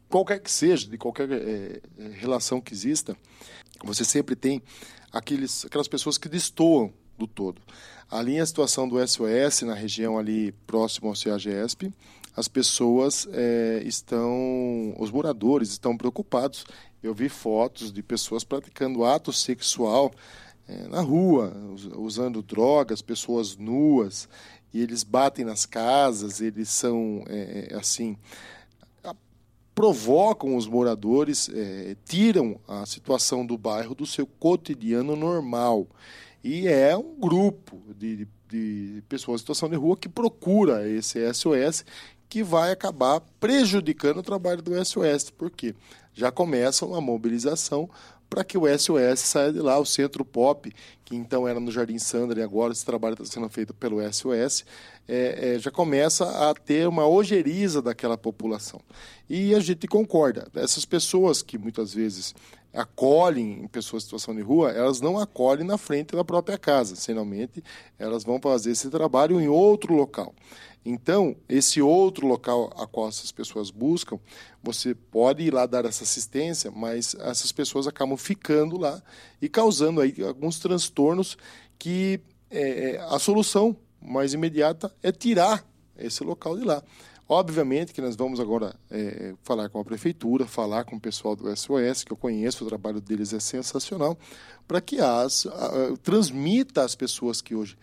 qualquer 0.08 0.40
que 0.40 0.50
seja, 0.50 0.88
de 0.88 0.96
qualquer 0.96 1.30
é, 1.30 1.82
é 1.98 2.08
relação 2.14 2.58
que 2.58 2.72
exista, 2.72 3.14
você 3.84 4.02
sempre 4.02 4.34
tem 4.34 4.62
aqueles, 5.12 5.66
aquelas 5.66 5.88
pessoas 5.88 6.16
que 6.16 6.28
destoam 6.28 6.90
do 7.18 7.26
todo. 7.26 7.60
Ali 8.10 8.38
a 8.38 8.46
situação 8.46 8.88
do 8.88 8.96
SOS, 9.06 9.62
na 9.62 9.74
região 9.74 10.18
ali 10.18 10.52
próximo 10.66 11.08
ao 11.08 11.14
CEAGESP, 11.14 11.92
as 12.36 12.48
pessoas 12.48 13.26
é, 13.32 13.82
estão, 13.84 14.94
os 14.98 15.10
moradores 15.10 15.70
estão 15.70 15.96
preocupados. 15.96 16.64
Eu 17.02 17.14
vi 17.14 17.28
fotos 17.28 17.90
de 17.90 18.02
pessoas 18.02 18.44
praticando 18.44 19.04
ato 19.04 19.32
sexual 19.32 20.12
é, 20.68 20.86
na 20.88 21.00
rua, 21.00 21.52
usando 21.96 22.42
drogas, 22.42 23.00
pessoas 23.00 23.56
nuas, 23.56 24.28
e 24.72 24.82
eles 24.82 25.02
batem 25.02 25.44
nas 25.44 25.64
casas, 25.64 26.40
eles 26.40 26.68
são, 26.68 27.24
é, 27.28 27.74
assim, 27.74 28.16
provocam 29.76 30.56
os 30.56 30.66
moradores, 30.66 31.50
é, 31.52 31.96
tiram 32.06 32.58
a 32.66 32.86
situação 32.86 33.44
do 33.44 33.58
bairro 33.58 33.94
do 33.94 34.06
seu 34.06 34.26
cotidiano 34.26 35.14
normal. 35.14 35.86
E 36.48 36.68
é 36.68 36.96
um 36.96 37.18
grupo 37.18 37.82
de, 37.98 38.28
de 38.48 39.02
pessoas 39.08 39.40
em 39.40 39.42
situação 39.42 39.68
de 39.68 39.74
rua 39.74 39.96
que 39.96 40.08
procura 40.08 40.88
esse 40.88 41.18
SOS 41.34 41.84
que 42.28 42.40
vai 42.40 42.70
acabar 42.70 43.20
prejudicando 43.40 44.18
o 44.18 44.22
trabalho 44.22 44.62
do 44.62 44.72
SOS, 44.84 45.28
porque 45.28 45.74
já 46.14 46.30
começa 46.30 46.86
uma 46.86 47.00
mobilização 47.00 47.90
para 48.28 48.44
que 48.44 48.58
o 48.58 48.62
SOS 48.66 49.20
saia 49.20 49.52
de 49.52 49.60
lá, 49.60 49.78
o 49.78 49.86
Centro 49.86 50.24
Pop, 50.24 50.72
que 51.04 51.14
então 51.14 51.46
era 51.46 51.60
no 51.60 51.70
Jardim 51.70 51.98
Sandra 51.98 52.40
e 52.40 52.42
agora 52.42 52.72
esse 52.72 52.84
trabalho 52.84 53.14
está 53.14 53.24
sendo 53.24 53.48
feito 53.48 53.72
pelo 53.72 54.00
SOS, 54.12 54.64
é, 55.08 55.54
é, 55.54 55.58
já 55.58 55.70
começa 55.70 56.50
a 56.50 56.54
ter 56.54 56.88
uma 56.88 57.06
ojeriza 57.06 57.80
daquela 57.80 58.18
população. 58.18 58.80
E 59.28 59.54
a 59.54 59.60
gente 59.60 59.86
concorda, 59.86 60.48
essas 60.54 60.84
pessoas 60.84 61.42
que 61.42 61.56
muitas 61.56 61.94
vezes 61.94 62.34
acolhem 62.72 63.62
em 63.62 63.68
pessoas 63.68 64.02
em 64.02 64.06
situação 64.06 64.34
de 64.34 64.42
rua, 64.42 64.70
elas 64.70 65.00
não 65.00 65.18
acolhem 65.18 65.64
na 65.64 65.78
frente 65.78 66.14
da 66.14 66.24
própria 66.24 66.58
casa, 66.58 66.94
finalmente 66.94 67.62
elas 67.98 68.22
vão 68.22 68.38
fazer 68.40 68.72
esse 68.72 68.90
trabalho 68.90 69.40
em 69.40 69.48
outro 69.48 69.94
local. 69.94 70.34
Então, 70.88 71.34
esse 71.48 71.82
outro 71.82 72.28
local 72.28 72.72
a 72.76 72.86
qual 72.86 73.08
essas 73.08 73.32
pessoas 73.32 73.72
buscam, 73.72 74.20
você 74.62 74.94
pode 74.94 75.42
ir 75.42 75.52
lá 75.52 75.66
dar 75.66 75.84
essa 75.84 76.04
assistência, 76.04 76.70
mas 76.70 77.16
essas 77.16 77.50
pessoas 77.50 77.88
acabam 77.88 78.16
ficando 78.16 78.78
lá 78.78 79.02
e 79.42 79.48
causando 79.48 80.00
aí 80.00 80.14
alguns 80.22 80.60
transtornos 80.60 81.36
que 81.76 82.20
é, 82.48 82.90
é 82.90 83.00
a 83.00 83.18
solução 83.18 83.76
mais 84.00 84.32
imediata 84.32 84.94
é 85.02 85.10
tirar 85.10 85.66
esse 85.98 86.22
local 86.22 86.56
de 86.56 86.64
lá. 86.64 86.80
Obviamente 87.28 87.92
que 87.92 88.00
nós 88.00 88.14
vamos 88.14 88.38
agora 88.38 88.72
é, 88.88 89.34
falar 89.42 89.68
com 89.68 89.80
a 89.80 89.84
prefeitura, 89.84 90.46
falar 90.46 90.84
com 90.84 90.94
o 90.94 91.00
pessoal 91.00 91.34
do 91.34 91.44
SOS, 91.56 92.04
que 92.04 92.12
eu 92.12 92.16
conheço, 92.16 92.64
o 92.64 92.68
trabalho 92.68 93.00
deles 93.00 93.32
é 93.32 93.40
sensacional, 93.40 94.16
para 94.68 94.80
que 94.80 95.00
as, 95.00 95.46
a, 95.46 95.96
transmita 96.00 96.84
às 96.84 96.94
pessoas 96.94 97.42
que 97.42 97.56
hoje 97.56 97.76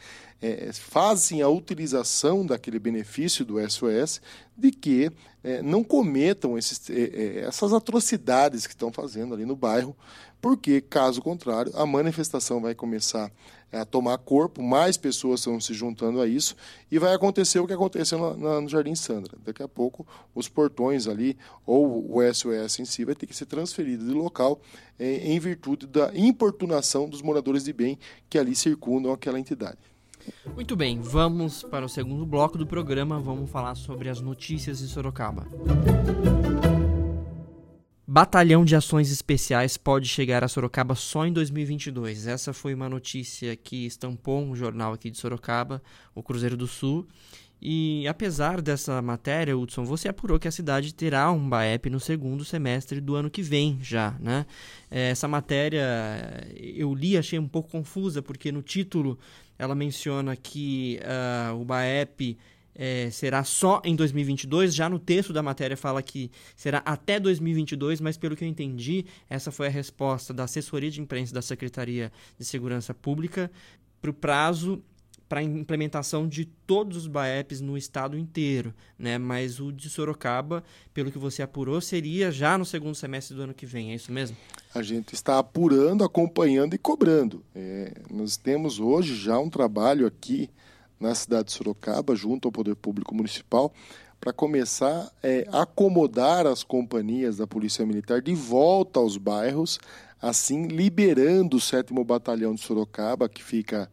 é, 0.44 0.74
fazem 0.74 1.42
a 1.42 1.48
utilização 1.48 2.46
daquele 2.46 2.78
benefício 2.78 3.46
do 3.46 3.58
SOS 3.70 4.22
de 4.58 4.72
que 4.72 5.10
é, 5.42 5.62
não 5.62 5.86
cometam 5.86 6.58
esses, 6.58 6.90
é, 6.90 6.94
é, 6.94 7.40
essas 7.46 7.72
atrocidades 7.72 8.68
que 8.68 8.74
estão 8.74 8.92
fazendo 8.92 9.34
ali 9.34 9.46
no 9.46 9.56
bairro, 9.56 9.96
porque, 10.42 10.82
caso 10.82 11.22
contrário, 11.22 11.72
a 11.74 11.86
manifestação 11.86 12.60
vai 12.60 12.76
começar 12.76 13.32
a 13.72 13.86
tomar 13.86 14.18
corpo, 14.18 14.62
mais 14.62 14.98
pessoas 14.98 15.40
estão 15.40 15.60
se 15.62 15.74
juntando 15.74 16.20
a 16.20 16.28
isso, 16.28 16.56
e 16.92 17.00
vai 17.00 17.16
acontecer 17.16 17.60
o 17.60 17.66
que 17.66 17.72
aconteceu 17.72 18.20
no, 18.20 18.62
no 18.62 18.70
Jardim 18.70 18.94
Sandra. 18.94 19.38
Daqui 19.46 19.64
a 19.64 19.68
pouco, 19.68 20.06
os 20.36 20.50
portões 20.50 21.08
ali, 21.08 21.38
ou 21.66 22.18
o 22.18 22.34
SOS 22.34 22.80
em 22.80 22.86
si, 22.86 23.06
vai 23.06 23.16
ter 23.16 23.26
que 23.26 23.36
ser 23.36 23.46
transferido 23.46 24.06
de 24.06 24.12
local 24.12 24.60
é, 25.00 25.26
em 25.26 25.40
virtude 25.40 25.88
da 25.88 26.12
importunação 26.14 27.08
dos 27.08 27.22
moradores 27.22 27.64
de 27.64 27.72
bem 27.72 27.98
que 28.30 28.38
ali 28.38 28.54
circundam 28.54 29.14
aquela 29.14 29.40
entidade. 29.40 29.93
Muito 30.54 30.76
bem, 30.76 31.00
vamos 31.00 31.64
para 31.64 31.86
o 31.86 31.90
segundo 31.90 32.26
bloco 32.26 32.58
do 32.58 32.68
programa, 32.68 33.20
vamos 33.20 33.50
falar 33.50 33.76
sobre 33.76 34.10
as 34.10 34.22
notícias 34.22 34.80
de 34.80 34.88
Sorocaba. 34.88 35.48
Batalhão 38.06 38.64
de 38.64 38.76
Ações 38.76 39.12
Especiais 39.12 39.76
pode 39.76 40.08
chegar 40.08 40.44
a 40.44 40.48
Sorocaba 40.48 40.94
só 40.94 41.26
em 41.26 41.34
2022. 41.34 42.28
Essa 42.28 42.54
foi 42.54 42.74
uma 42.74 42.88
notícia 42.88 43.56
que 43.56 43.88
estampou 43.88 44.44
um 44.44 44.56
jornal 44.56 44.94
aqui 44.94 45.10
de 45.10 45.18
Sorocaba, 45.18 45.82
o 46.14 46.22
Cruzeiro 46.22 46.56
do 46.56 46.68
Sul. 46.68 47.08
E 47.66 48.06
apesar 48.10 48.62
dessa 48.62 49.02
matéria, 49.02 49.58
Hudson, 49.58 49.86
você 49.86 50.10
apurou 50.10 50.38
que 50.38 50.50
a 50.50 50.52
cidade 50.52 50.94
terá 50.94 51.32
um 51.32 51.48
BAEP 51.48 51.90
no 51.90 52.00
segundo 52.00 52.44
semestre 52.44 53.00
do 53.00 53.16
ano 53.16 53.30
que 53.30 53.42
vem 53.42 53.80
já, 53.82 54.18
né? 54.20 54.46
Essa 54.92 55.30
matéria 55.30 55.82
eu 56.56 56.94
li, 56.94 57.18
achei 57.18 57.40
um 57.40 57.48
pouco 57.48 57.72
confusa, 57.72 58.22
porque 58.22 58.52
no 58.52 58.62
título 58.62 59.18
ela 59.58 59.76
menciona 59.76 60.36
que 60.36 61.00
uh, 61.02 61.60
o 61.60 61.66
BAEP 61.66 62.38
é, 62.76 63.10
será 63.12 63.44
só 63.44 63.82
em 63.84 63.96
2022. 63.96 64.74
Já 64.74 64.90
no 64.90 65.00
texto 65.00 65.32
da 65.32 65.44
matéria 65.44 65.78
fala 65.78 66.02
que 66.02 66.32
será 66.56 66.80
até 66.80 67.20
2022, 67.20 68.02
mas 68.02 68.18
pelo 68.18 68.36
que 68.36 68.44
eu 68.44 68.48
entendi, 68.48 69.06
essa 69.30 69.52
foi 69.52 69.68
a 69.68 69.70
resposta 69.70 70.34
da 70.34 70.44
assessoria 70.44 70.90
de 70.90 71.02
imprensa 71.02 71.34
da 71.34 71.42
Secretaria 71.42 72.12
de 72.38 72.46
Segurança 72.46 72.94
Pública 72.94 73.52
para 74.02 74.12
o 74.12 74.14
prazo 74.14 74.84
para 75.34 75.40
a 75.40 75.44
implementação 75.44 76.28
de 76.28 76.46
todos 76.46 76.96
os 76.96 77.08
BAEPs 77.08 77.60
no 77.60 77.76
estado 77.76 78.16
inteiro, 78.16 78.72
né? 79.00 79.18
Mas 79.18 79.60
o 79.60 79.72
de 79.72 79.90
Sorocaba, 79.90 80.64
pelo 80.94 81.12
que 81.12 81.18
você 81.18 81.42
apurou, 81.42 81.82
seria 81.82 82.32
já 82.32 82.56
no 82.56 82.64
segundo 82.64 82.94
semestre 82.94 83.36
do 83.36 83.42
ano 83.42 83.54
que 83.56 83.66
vem, 83.66 83.94
é 83.94 83.96
isso 83.96 84.12
mesmo? 84.12 84.38
A 84.76 84.84
gente 84.84 85.16
está 85.16 85.40
apurando, 85.40 86.04
acompanhando 86.04 86.76
e 86.76 86.78
cobrando. 86.78 87.44
É, 87.56 87.94
nós 88.12 88.38
temos 88.38 88.80
hoje 88.80 89.16
já 89.16 89.40
um 89.40 89.50
trabalho 89.50 90.06
aqui 90.06 90.52
na 91.00 91.16
cidade 91.16 91.46
de 91.46 91.54
Sorocaba, 91.54 92.16
junto 92.16 92.48
ao 92.48 92.52
Poder 92.52 92.76
Público 92.76 93.16
Municipal, 93.16 93.74
para 94.22 94.32
começar 94.32 95.12
a 95.24 95.28
é, 95.28 95.48
acomodar 95.52 96.46
as 96.46 96.64
companhias 96.64 97.38
da 97.38 97.48
Polícia 97.48 97.84
Militar 97.88 98.22
de 98.22 98.36
volta 98.36 99.00
aos 99.00 99.18
bairros, 99.18 99.80
assim 100.22 100.68
liberando 100.68 101.58
o 101.58 101.60
7 101.60 101.92
Batalhão 102.04 102.54
de 102.54 102.62
Sorocaba, 102.62 103.28
que 103.28 103.44
fica 103.44 103.90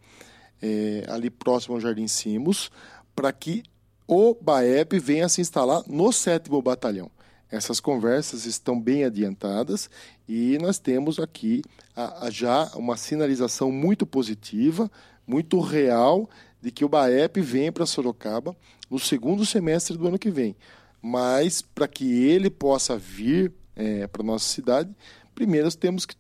é, 0.61 1.05
ali 1.09 1.31
próximo 1.31 1.75
ao 1.75 1.81
Jardim 1.81 2.09
Simos, 2.09 2.71
para 3.15 3.33
que 3.33 3.63
o 4.07 4.35
BAEP 4.35 4.99
venha 4.99 5.29
se 5.29 5.41
instalar 5.41 5.83
no 5.87 6.13
7 6.13 6.51
Batalhão. 6.63 7.11
Essas 7.51 7.81
conversas 7.81 8.47
estão 8.47 8.81
bem 8.81 9.05
adiantadas 9.05 9.91
e 10.29 10.57
nós 10.59 10.79
temos 10.79 11.19
aqui 11.19 11.63
a, 11.97 12.27
a 12.27 12.31
já 12.31 12.71
uma 12.77 12.97
sinalização 12.97 13.73
muito 13.73 14.07
positiva, 14.07 14.91
muito 15.27 15.59
real 15.61 16.31
de 16.63 16.71
que 16.71 16.85
o 16.85 16.89
BAEP 16.89 17.41
vem 17.41 17.73
para 17.73 17.87
Sorocaba 17.87 18.57
no 18.89 18.99
segundo 18.99 19.45
semestre 19.45 19.97
do 19.97 20.07
ano 20.07 20.19
que 20.19 20.31
vem. 20.31 20.55
Mas, 21.03 21.63
para 21.63 21.89
que 21.89 22.05
ele 22.25 22.51
possa 22.51 22.97
vir 22.97 23.53
é, 23.75 24.07
para 24.07 24.23
a 24.23 24.27
nossa 24.27 24.45
cidade, 24.45 24.95
primeiro 25.35 25.75
temos 25.75 26.05
que 26.05 26.15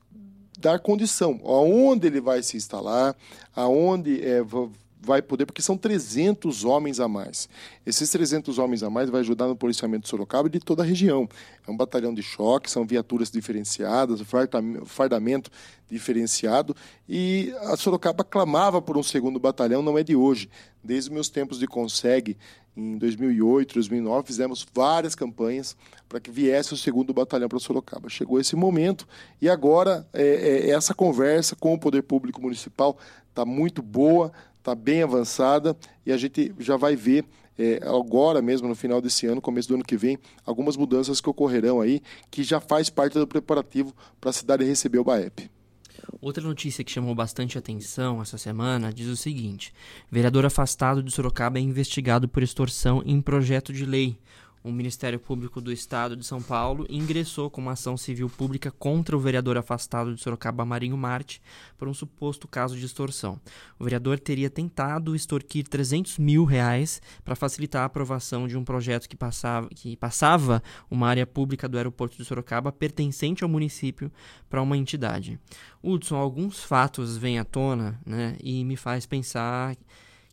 dar 0.60 0.78
condição. 0.78 1.40
Aonde 1.44 2.06
ele 2.06 2.20
vai 2.20 2.42
se 2.42 2.56
instalar, 2.56 3.16
aonde 3.54 4.24
é, 4.24 4.42
vai 5.02 5.22
poder, 5.22 5.46
porque 5.46 5.62
são 5.62 5.76
300 5.76 6.64
homens 6.64 7.00
a 7.00 7.08
mais. 7.08 7.48
Esses 7.86 8.10
300 8.10 8.58
homens 8.58 8.82
a 8.82 8.90
mais 8.90 9.08
vai 9.08 9.20
ajudar 9.20 9.46
no 9.46 9.56
policiamento 9.56 10.02
de 10.02 10.08
Sorocaba 10.08 10.48
e 10.48 10.50
de 10.50 10.60
toda 10.60 10.82
a 10.82 10.86
região. 10.86 11.28
É 11.66 11.70
um 11.70 11.76
batalhão 11.76 12.12
de 12.12 12.22
choque, 12.22 12.70
são 12.70 12.86
viaturas 12.86 13.30
diferenciadas, 13.30 14.20
fardamento 14.84 15.50
diferenciado 15.88 16.76
e 17.08 17.52
a 17.62 17.76
Sorocaba 17.76 18.22
clamava 18.22 18.80
por 18.80 18.96
um 18.96 19.02
segundo 19.02 19.40
batalhão, 19.40 19.82
não 19.82 19.98
é 19.98 20.04
de 20.04 20.14
hoje. 20.14 20.48
Desde 20.82 21.10
meus 21.10 21.28
tempos 21.28 21.58
de 21.58 21.66
Conseg, 21.66 22.36
em 22.76 22.96
2008, 22.96 23.74
2009, 23.74 24.26
fizemos 24.26 24.66
várias 24.72 25.14
campanhas 25.14 25.76
para 26.08 26.20
que 26.20 26.30
viesse 26.30 26.72
o 26.72 26.76
segundo 26.76 27.12
batalhão 27.12 27.48
para 27.48 27.58
Sorocaba. 27.58 28.08
Chegou 28.08 28.40
esse 28.40 28.54
momento 28.54 29.06
e 29.40 29.48
agora 29.48 30.06
é, 30.12 30.22
é, 30.22 30.70
essa 30.70 30.94
conversa 30.94 31.56
com 31.56 31.74
o 31.74 31.78
Poder 31.78 32.02
Público 32.02 32.40
Municipal 32.40 32.96
está 33.28 33.44
muito 33.44 33.82
boa, 33.82 34.32
está 34.60 34.74
bem 34.74 35.02
avançada 35.02 35.76
e 36.06 36.12
a 36.12 36.16
gente 36.16 36.54
já 36.58 36.76
vai 36.76 36.94
ver 36.94 37.24
é, 37.58 37.80
agora 37.82 38.40
mesmo, 38.40 38.68
no 38.68 38.74
final 38.74 39.00
desse 39.02 39.26
ano, 39.26 39.40
começo 39.40 39.68
do 39.68 39.74
ano 39.74 39.84
que 39.84 39.96
vem, 39.96 40.18
algumas 40.46 40.76
mudanças 40.76 41.20
que 41.20 41.28
ocorrerão 41.28 41.80
aí, 41.80 42.00
que 42.30 42.42
já 42.42 42.60
faz 42.60 42.88
parte 42.88 43.18
do 43.18 43.26
preparativo 43.26 43.94
para 44.18 44.30
a 44.30 44.32
cidade 44.32 44.64
receber 44.64 44.98
o 44.98 45.04
BAEP. 45.04 45.50
Outra 46.22 46.42
notícia 46.42 46.82
que 46.82 46.90
chamou 46.90 47.14
bastante 47.14 47.58
atenção 47.58 48.22
essa 48.22 48.38
semana 48.38 48.92
diz 48.92 49.08
o 49.08 49.16
seguinte: 49.16 49.74
vereador 50.10 50.46
afastado 50.46 51.02
de 51.02 51.10
Sorocaba 51.10 51.58
é 51.58 51.62
investigado 51.62 52.28
por 52.28 52.42
extorsão 52.42 53.02
em 53.04 53.20
projeto 53.20 53.72
de 53.72 53.84
lei. 53.84 54.18
O 54.62 54.70
Ministério 54.70 55.18
Público 55.18 55.60
do 55.60 55.72
Estado 55.72 56.16
de 56.16 56.26
São 56.26 56.42
Paulo 56.42 56.86
ingressou 56.90 57.50
com 57.50 57.60
uma 57.60 57.72
ação 57.72 57.96
civil 57.96 58.28
pública 58.28 58.70
contra 58.70 59.16
o 59.16 59.20
vereador 59.20 59.56
afastado 59.56 60.14
de 60.14 60.20
Sorocaba 60.20 60.64
Marinho 60.64 60.96
Marte 60.96 61.40
por 61.78 61.88
um 61.88 61.94
suposto 61.94 62.46
caso 62.46 62.76
de 62.76 62.84
extorsão. 62.84 63.40
O 63.78 63.84
vereador 63.84 64.18
teria 64.18 64.50
tentado 64.50 65.16
extorquir 65.16 65.66
300 65.66 66.18
mil 66.18 66.44
reais 66.44 67.00
para 67.24 67.34
facilitar 67.34 67.82
a 67.82 67.86
aprovação 67.86 68.46
de 68.46 68.56
um 68.56 68.64
projeto 68.64 69.08
que 69.08 69.16
passava, 69.16 69.68
que 69.68 69.96
passava 69.96 70.62
uma 70.90 71.08
área 71.08 71.26
pública 71.26 71.68
do 71.68 71.78
aeroporto 71.78 72.16
de 72.16 72.24
Sorocaba 72.24 72.70
pertencente 72.70 73.42
ao 73.42 73.48
município 73.48 74.12
para 74.48 74.60
uma 74.60 74.76
entidade. 74.76 75.38
Hudson, 75.82 76.16
alguns 76.16 76.62
fatos 76.62 77.16
vêm 77.16 77.38
à 77.38 77.44
tona 77.44 77.98
né, 78.04 78.36
e 78.42 78.62
me 78.64 78.76
faz 78.76 79.06
pensar 79.06 79.74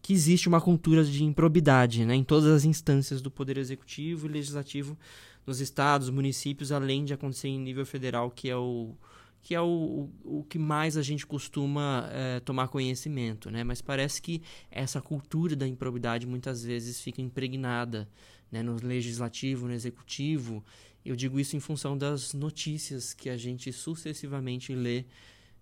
que 0.01 0.13
existe 0.13 0.47
uma 0.47 0.61
cultura 0.61 1.03
de 1.03 1.23
improbidade 1.23 2.05
né, 2.05 2.15
em 2.15 2.23
todas 2.23 2.49
as 2.49 2.63
instâncias 2.63 3.21
do 3.21 3.29
Poder 3.29 3.57
Executivo 3.57 4.27
e 4.27 4.29
Legislativo 4.29 4.97
nos 5.45 5.59
estados, 5.59 6.09
municípios, 6.09 6.71
além 6.71 7.05
de 7.05 7.13
acontecer 7.13 7.47
em 7.47 7.59
nível 7.59 7.85
federal, 7.85 8.29
que 8.29 8.49
é 8.49 8.55
o 8.55 8.93
que 9.41 9.55
é 9.55 9.61
o, 9.61 10.09
o, 10.25 10.39
o 10.39 10.43
que 10.43 10.59
mais 10.59 10.97
a 10.97 11.01
gente 11.01 11.25
costuma 11.25 12.09
é, 12.11 12.41
tomar 12.41 12.67
conhecimento, 12.67 13.49
né? 13.49 13.63
Mas 13.63 13.81
parece 13.81 14.21
que 14.21 14.41
essa 14.69 14.99
cultura 14.99 15.55
da 15.55 15.65
improbidade 15.65 16.27
muitas 16.27 16.65
vezes 16.65 16.99
fica 16.99 17.21
impregnada 17.21 18.09
né, 18.51 18.61
no 18.61 18.75
legislativo, 18.75 19.67
no 19.67 19.73
executivo. 19.73 20.61
Eu 21.05 21.15
digo 21.15 21.39
isso 21.39 21.55
em 21.55 21.61
função 21.61 21.97
das 21.97 22.33
notícias 22.33 23.13
que 23.13 23.29
a 23.29 23.37
gente 23.37 23.71
sucessivamente 23.71 24.75
lê 24.75 25.05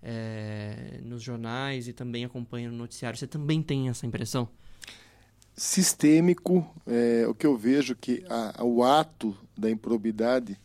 é, 0.06 1.00
nos 1.04 1.24
jornais 1.24 1.88
e 1.88 1.94
também 1.94 2.24
acompanha 2.24 2.70
no 2.70 2.78
noticiário. 2.78 3.18
Você 3.18 3.26
também 3.26 3.64
tem 3.64 3.90
essa 3.90 4.06
impressão? 4.06 4.48
Sistêmico, 5.58 6.70
é, 6.86 7.26
o 7.28 7.34
que 7.34 7.48
eu 7.48 7.58
vejo 7.58 7.96
que 7.96 8.24
a, 8.30 8.64
o 8.64 8.84
ato 8.84 9.36
da 9.58 9.70
improbidade, 9.70 10.60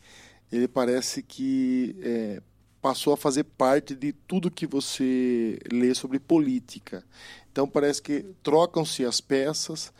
ele 0.51 0.67
parece 0.67 1.23
que 1.23 1.95
é, 2.03 2.41
passou 2.81 3.13
a 3.13 3.17
fazer 3.17 3.45
parte 3.45 3.95
de 3.95 4.13
tudo 4.13 4.51
que 4.51 4.67
você 4.67 5.57
lê 5.71 5.95
sobre 5.95 6.19
política. 6.19 7.03
Então 7.51 7.67
parece 7.67 8.01
que 8.01 8.25
trocam-se 8.43 9.03
as 9.05 9.19
peças 9.19 9.91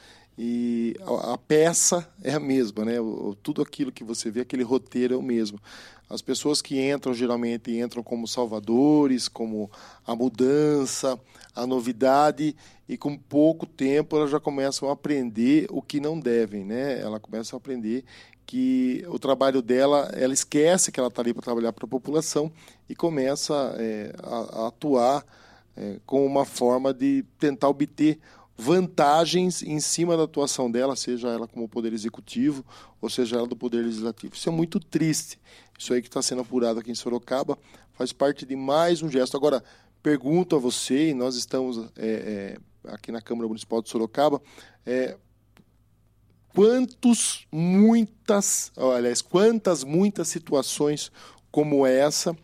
e 0.44 0.96
a, 1.02 1.34
a, 1.34 1.38
peça 1.38 2.12
é 2.24 2.34
a 2.34 2.40
mesma, 2.40 2.84
né? 2.84 3.00
O, 3.00 3.38
tudo 3.44 3.62
aquilo 3.62 3.92
que 3.92 4.04
você 4.04 4.32
vê, 4.32 4.42
aquele 4.42 4.64
roteiro 4.64 5.14
é 5.14 5.18
o 5.18 5.22
mesmo. 5.22 5.60
As 6.10 6.20
pessoas 6.20 6.64
que 6.64 6.82
entram 6.82 7.14
geralmente 7.14 7.72
entram 7.78 8.02
como 8.02 8.28
salvadores, 8.28 9.28
como 9.28 9.70
a 10.04 10.16
mudança, 10.16 11.20
a 11.56 11.68
novidade 11.68 12.56
e 12.90 12.98
com 12.98 13.16
pouco 13.16 13.68
tempo 13.68 14.18
elas 14.18 14.32
já 14.32 14.40
começam 14.40 14.90
a 14.90 14.94
aprender 14.94 15.68
o 15.70 15.80
que 15.80 16.00
não 16.00 16.20
devem, 16.20 16.66
né? 16.66 17.00
Ela 17.00 17.20
começa 17.20 17.56
a 17.56 17.58
aprender 17.58 18.04
que 18.44 19.06
o 19.10 19.20
trabalho 19.20 19.62
dela, 19.62 20.10
ela 20.16 20.34
esquece 20.34 20.92
que 20.92 21.00
ela 21.00 21.10
está 21.10 21.22
ali 21.22 21.36
para 21.36 21.44
trabalhar 21.44 21.72
para 21.72 21.86
a 21.86 21.88
população 21.88 22.52
e 22.90 22.96
começa 22.96 23.76
é, 23.78 24.12
a, 24.24 24.64
a, 24.64 24.68
atuar 24.70 25.24
é, 25.78 26.00
com 26.04 26.26
uma 26.26 26.46
forma 26.46 26.92
de 26.92 27.24
tentar 27.38 27.70
obter 27.70 28.20
vantagens 28.62 29.64
em 29.64 29.80
cima 29.80 30.16
da 30.16 30.24
atuação 30.24 30.70
dela, 30.70 30.96
seja 30.96 31.30
ela 31.30 31.48
como 31.48 31.68
poder 31.68 31.94
executivo 31.94 32.64
ou 33.02 33.10
seja 33.10 33.38
ela 33.38 33.48
do 33.48 33.56
poder 33.56 33.84
legislativo. 33.84 34.36
Isso 34.36 34.48
é 34.48 34.52
muito 34.52 34.80
triste. 34.80 35.40
Isso 35.78 35.92
aí 35.92 36.00
que 36.00 36.08
está 36.08 36.22
sendo 36.22 36.42
apurado 36.42 36.80
aqui 36.80 36.92
em 36.92 36.96
Sorocaba 36.96 37.58
faz 37.94 38.14
parte 38.14 38.46
de 38.46 38.56
mais 38.56 39.02
um 39.02 39.10
gesto. 39.10 39.36
Agora, 39.36 39.64
pergunto 40.04 40.56
a 40.56 40.60
você, 40.60 41.10
e 41.10 41.14
nós 41.16 41.36
estamos 41.36 41.90
é, 41.98 42.58
é, 42.86 42.92
aqui 42.92 43.12
na 43.12 43.20
Câmara 43.20 43.48
Municipal 43.48 43.82
de 43.82 43.90
Sorocaba, 43.90 44.40
é, 44.86 45.18
quantos, 46.54 47.48
muitas, 47.52 48.72
aliás, 48.78 49.24
quantas, 49.24 49.84
muitas 49.84 50.28
situações 50.28 51.12
como 51.52 51.84
essa 51.84 52.38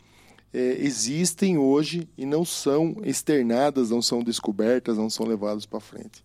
é, 0.54 0.78
existem 0.80 1.58
hoje 1.58 2.08
e 2.18 2.26
não 2.26 2.46
são 2.46 2.96
externadas, 3.04 3.90
não 3.90 4.02
são 4.02 4.24
descobertas, 4.24 4.98
não 4.98 5.10
são 5.10 5.26
levadas 5.26 5.66
para 5.66 5.80
frente. 5.80 6.24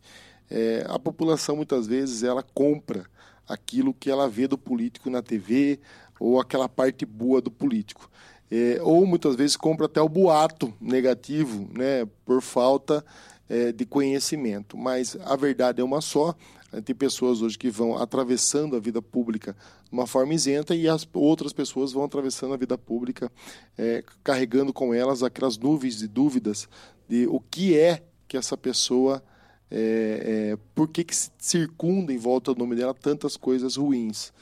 É, 0.51 0.85
a 0.89 0.99
população 0.99 1.57
muitas 1.57 1.87
vezes 1.87 2.23
ela 2.23 2.43
compra 2.43 3.07
aquilo 3.49 3.95
que 3.95 4.11
ela 4.11 4.29
vê 4.29 4.47
do 4.47 4.59
político 4.59 5.11
na 5.11 5.23
TV 5.23 5.81
ou 6.21 6.41
aquela 6.41 6.69
parte 6.69 7.05
boa 7.05 7.41
do 7.41 7.51
político. 7.51 8.11
É, 8.51 8.79
ou 8.83 9.07
muitas 9.07 9.35
vezes 9.35 9.57
compra 9.57 9.87
até 9.87 10.01
o 10.01 10.09
boato 10.09 10.73
negativo, 10.79 11.69
né, 11.73 12.07
por 12.25 12.43
falta 12.43 13.05
é, 13.49 13.73
de 13.73 13.87
conhecimento. 13.87 14.77
Mas 14.77 15.17
a 15.25 15.35
verdade 15.37 15.81
é 15.81 15.85
uma 15.85 16.01
só. 16.01 16.35
Tem 16.81 16.95
pessoas 16.95 17.43
hoje 17.43 17.59
que 17.59 17.69
vão 17.69 17.99
atravessando 17.99 18.77
a 18.77 18.81
vida 18.81 19.03
pública 19.03 19.55
de 19.85 19.93
uma 19.93 20.07
forma 20.07 20.33
isenta 20.33 20.75
e 20.75 20.89
as 20.89 21.07
outras 21.13 21.53
pessoas 21.53 21.93
vão 21.93 22.05
atravessando 22.05 22.55
a 22.55 22.57
vida 22.57 22.79
pública 22.79 23.31
é, 23.77 24.03
carregando 24.25 24.73
com 24.73 24.95
elas 24.95 25.23
aquelas 25.23 25.59
nuvens 25.59 25.99
de 25.99 26.09
dúvidas 26.09 26.69
de 27.09 27.27
o 27.27 27.41
que 27.41 27.79
é 27.79 28.03
que 28.27 28.37
essa 28.39 28.57
pessoa 28.57 29.23
é, 29.71 30.53
é, 30.53 30.59
por 30.75 30.89
que, 30.89 31.03
que 31.03 31.15
circunda 31.39 32.13
em 32.13 32.19
volta 32.19 32.53
do 32.53 32.59
nome 32.59 32.77
dela 32.77 32.93
tantas 32.93 33.39
coisas 33.39 33.77
ruins. 33.77 34.33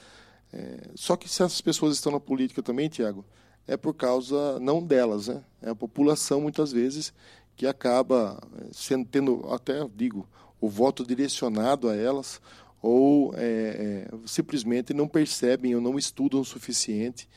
É, 0.51 0.89
só 0.95 1.15
que 1.15 1.29
se 1.29 1.41
essas 1.41 1.61
pessoas 1.61 1.95
estão 1.95 2.11
na 2.11 2.19
política 2.19 2.61
também, 2.61 2.89
Tiago, 2.89 3.25
é 3.65 3.77
por 3.77 3.93
causa 3.93 4.59
não 4.59 4.83
delas, 4.85 5.29
né? 5.29 5.41
É 5.61 5.69
a 5.69 5.75
população 5.75 6.41
muitas 6.41 6.73
vezes 6.73 7.13
que 7.55 7.65
acaba 7.65 8.41
é, 8.57 8.65
sendo, 8.73 9.05
tendo 9.05 9.45
até 9.49 9.87
digo 9.95 10.27
o 10.61 10.69
voto 10.69 11.05
direcionado 11.05 11.89
a 11.89 11.95
elas 11.95 12.39
ou 12.81 13.33
é, 13.35 14.07
é, 14.07 14.17
simplesmente 14.25 14.93
não 14.93 15.07
percebem 15.07 15.75
ou 15.75 15.81
não 15.81 15.97
estudam 15.97 16.39
o 16.39 16.45
suficiente 16.45 17.27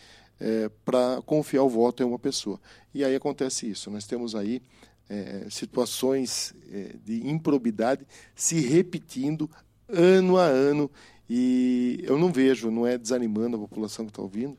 é, 0.41 0.71
para 0.85 1.21
confiar 1.23 1.63
o 1.63 1.69
voto 1.69 2.03
em 2.03 2.07
uma 2.07 2.19
pessoa. 2.19 2.61
E 2.95 3.05
aí 3.05 3.15
acontece 3.15 3.69
isso. 3.69 3.91
Nós 3.91 4.07
temos 4.07 4.35
aí 4.35 4.63
é, 5.09 5.47
situações 5.51 6.55
é, 6.71 6.95
de 7.05 7.27
improbidade 7.29 8.07
se 8.35 8.61
repetindo 8.61 9.51
ano 9.89 10.39
a 10.39 10.45
ano 10.45 10.91
e 11.29 12.01
eu 12.03 12.19
não 12.19 12.33
vejo, 12.33 12.71
não 12.71 12.87
é 12.87 12.99
desanimando 12.99 13.57
a 13.57 13.61
população 13.61 14.05
que 14.05 14.11
está 14.11 14.23
ouvindo, 14.23 14.57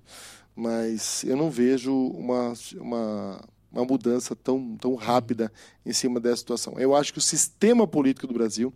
mas 0.56 1.24
eu 1.24 1.36
não 1.36 1.50
vejo 1.50 1.94
uma, 1.94 2.54
uma 2.80 3.42
uma 3.80 3.86
mudança 3.86 4.36
tão, 4.36 4.76
tão 4.78 4.96
rápida 4.96 5.52
em 5.86 5.94
cima 5.94 6.20
dessa 6.20 6.38
situação. 6.38 6.80
Eu 6.80 6.96
acho 6.96 7.12
que 7.12 7.20
o 7.20 7.22
sistema 7.22 7.88
político 7.88 8.28
do 8.28 8.34
Brasil 8.34 8.74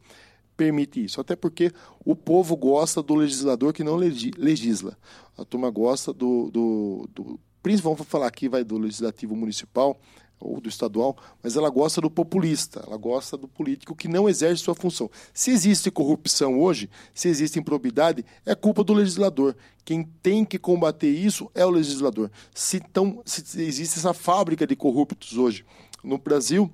permite 0.57 1.03
isso, 1.03 1.21
até 1.21 1.35
porque 1.37 1.71
o 2.03 2.15
povo 2.15 2.55
gosta 2.57 3.01
do 3.01 3.15
legislador 3.15 3.71
que 3.71 3.83
não 3.83 3.95
legisla. 3.95 4.97
A 5.37 5.45
turma 5.45 5.69
gosta 5.69 6.11
do, 6.11 6.51
do, 6.51 7.09
do 7.15 7.39
principalmente 7.63 7.99
vamos 7.99 8.11
falar 8.11 8.27
aqui 8.27 8.49
vai 8.49 8.63
do 8.63 8.77
legislativo 8.77 9.35
municipal 9.35 9.97
ou 10.39 10.61
do 10.61 10.69
estadual, 10.69 11.17
mas 11.43 11.55
ela 11.55 11.69
gosta 11.69 11.99
do 11.99 12.09
populista, 12.09 12.83
ela 12.85 12.97
gosta 12.97 13.35
do 13.35 13.47
político 13.47 13.95
que 13.95 14.07
não 14.07 14.29
exerce 14.29 14.63
sua 14.63 14.75
função. 14.75 15.09
Se 15.33 15.51
existe 15.51 15.91
corrupção 15.91 16.59
hoje, 16.59 16.89
se 17.13 17.27
existe 17.27 17.59
improbidade, 17.59 18.25
é 18.45 18.55
culpa 18.55 18.83
do 18.83 18.93
legislador. 18.93 19.55
Quem 19.83 20.03
tem 20.21 20.45
que 20.45 20.57
combater 20.57 21.09
isso 21.09 21.49
é 21.53 21.65
o 21.65 21.69
legislador. 21.69 22.31
Se, 22.53 22.77
então, 22.77 23.21
se 23.25 23.61
existe 23.61 23.99
essa 23.99 24.13
fábrica 24.13 24.65
de 24.65 24.75
corruptos 24.75 25.37
hoje 25.37 25.65
no 26.03 26.17
Brasil, 26.17 26.71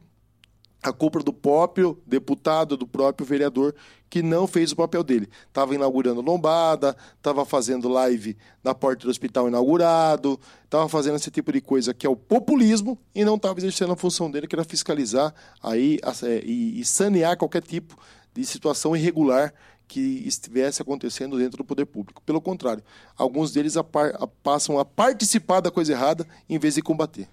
a 0.86 0.93
culpa 0.93 1.19
do 1.19 1.34
próprio 1.34 2.00
deputado, 2.06 2.78
do 2.78 2.86
próprio 2.86 3.26
vereador 3.26 3.74
que 4.08 4.21
não 4.21 4.45
fez 4.45 4.71
o 4.71 4.76
papel 4.76 5.04
dele. 5.04 5.28
Estava 5.48 5.74
inaugurando 5.74 6.21
lombada, 6.21 6.95
estava 7.17 7.43
fazendo 7.43 7.89
live 7.89 8.38
na 8.63 8.76
porta 8.76 9.04
do 9.06 9.10
hospital 9.10 9.48
inaugurado, 9.48 10.39
estava 10.63 10.88
fazendo 10.88 11.15
esse 11.15 11.32
tipo 11.32 11.52
de 11.52 11.60
coisa 11.60 11.91
que 11.91 12.06
é 12.06 12.10
o 12.10 12.15
populismo 12.15 13.00
e 13.15 13.26
não 13.26 13.36
estava 13.36 13.60
exercendo 13.60 13.93
a 13.93 13.95
função 13.95 14.30
dele, 14.30 14.45
que 14.45 14.56
era 14.56 14.63
fiscalizar 14.63 15.34
aí, 15.62 15.98
é, 16.24 16.45
e, 16.45 16.86
sanear 16.86 17.36
qualquer 17.36 17.63
tipo 17.63 17.98
de 18.32 18.45
situação 18.45 18.95
irregular 18.95 19.52
que 19.88 20.21
estivesse 20.28 20.84
acontecendo 20.84 21.38
dentro 21.38 21.58
do 21.58 21.65
poder 21.65 21.86
público. 21.86 22.21
Pelo 22.21 22.39
contrário, 22.39 22.84
alguns 23.17 23.52
deles 23.52 23.76
a 23.76 23.84
par, 23.84 24.15
a, 24.19 24.28
passam 24.28 24.78
a 24.78 24.86
participar 24.86 25.62
da 25.62 25.71
coisa 25.71 25.93
errada 25.93 26.28
em 26.48 26.60
vez 26.60 26.76
de 26.76 26.84
combater. 26.84 27.28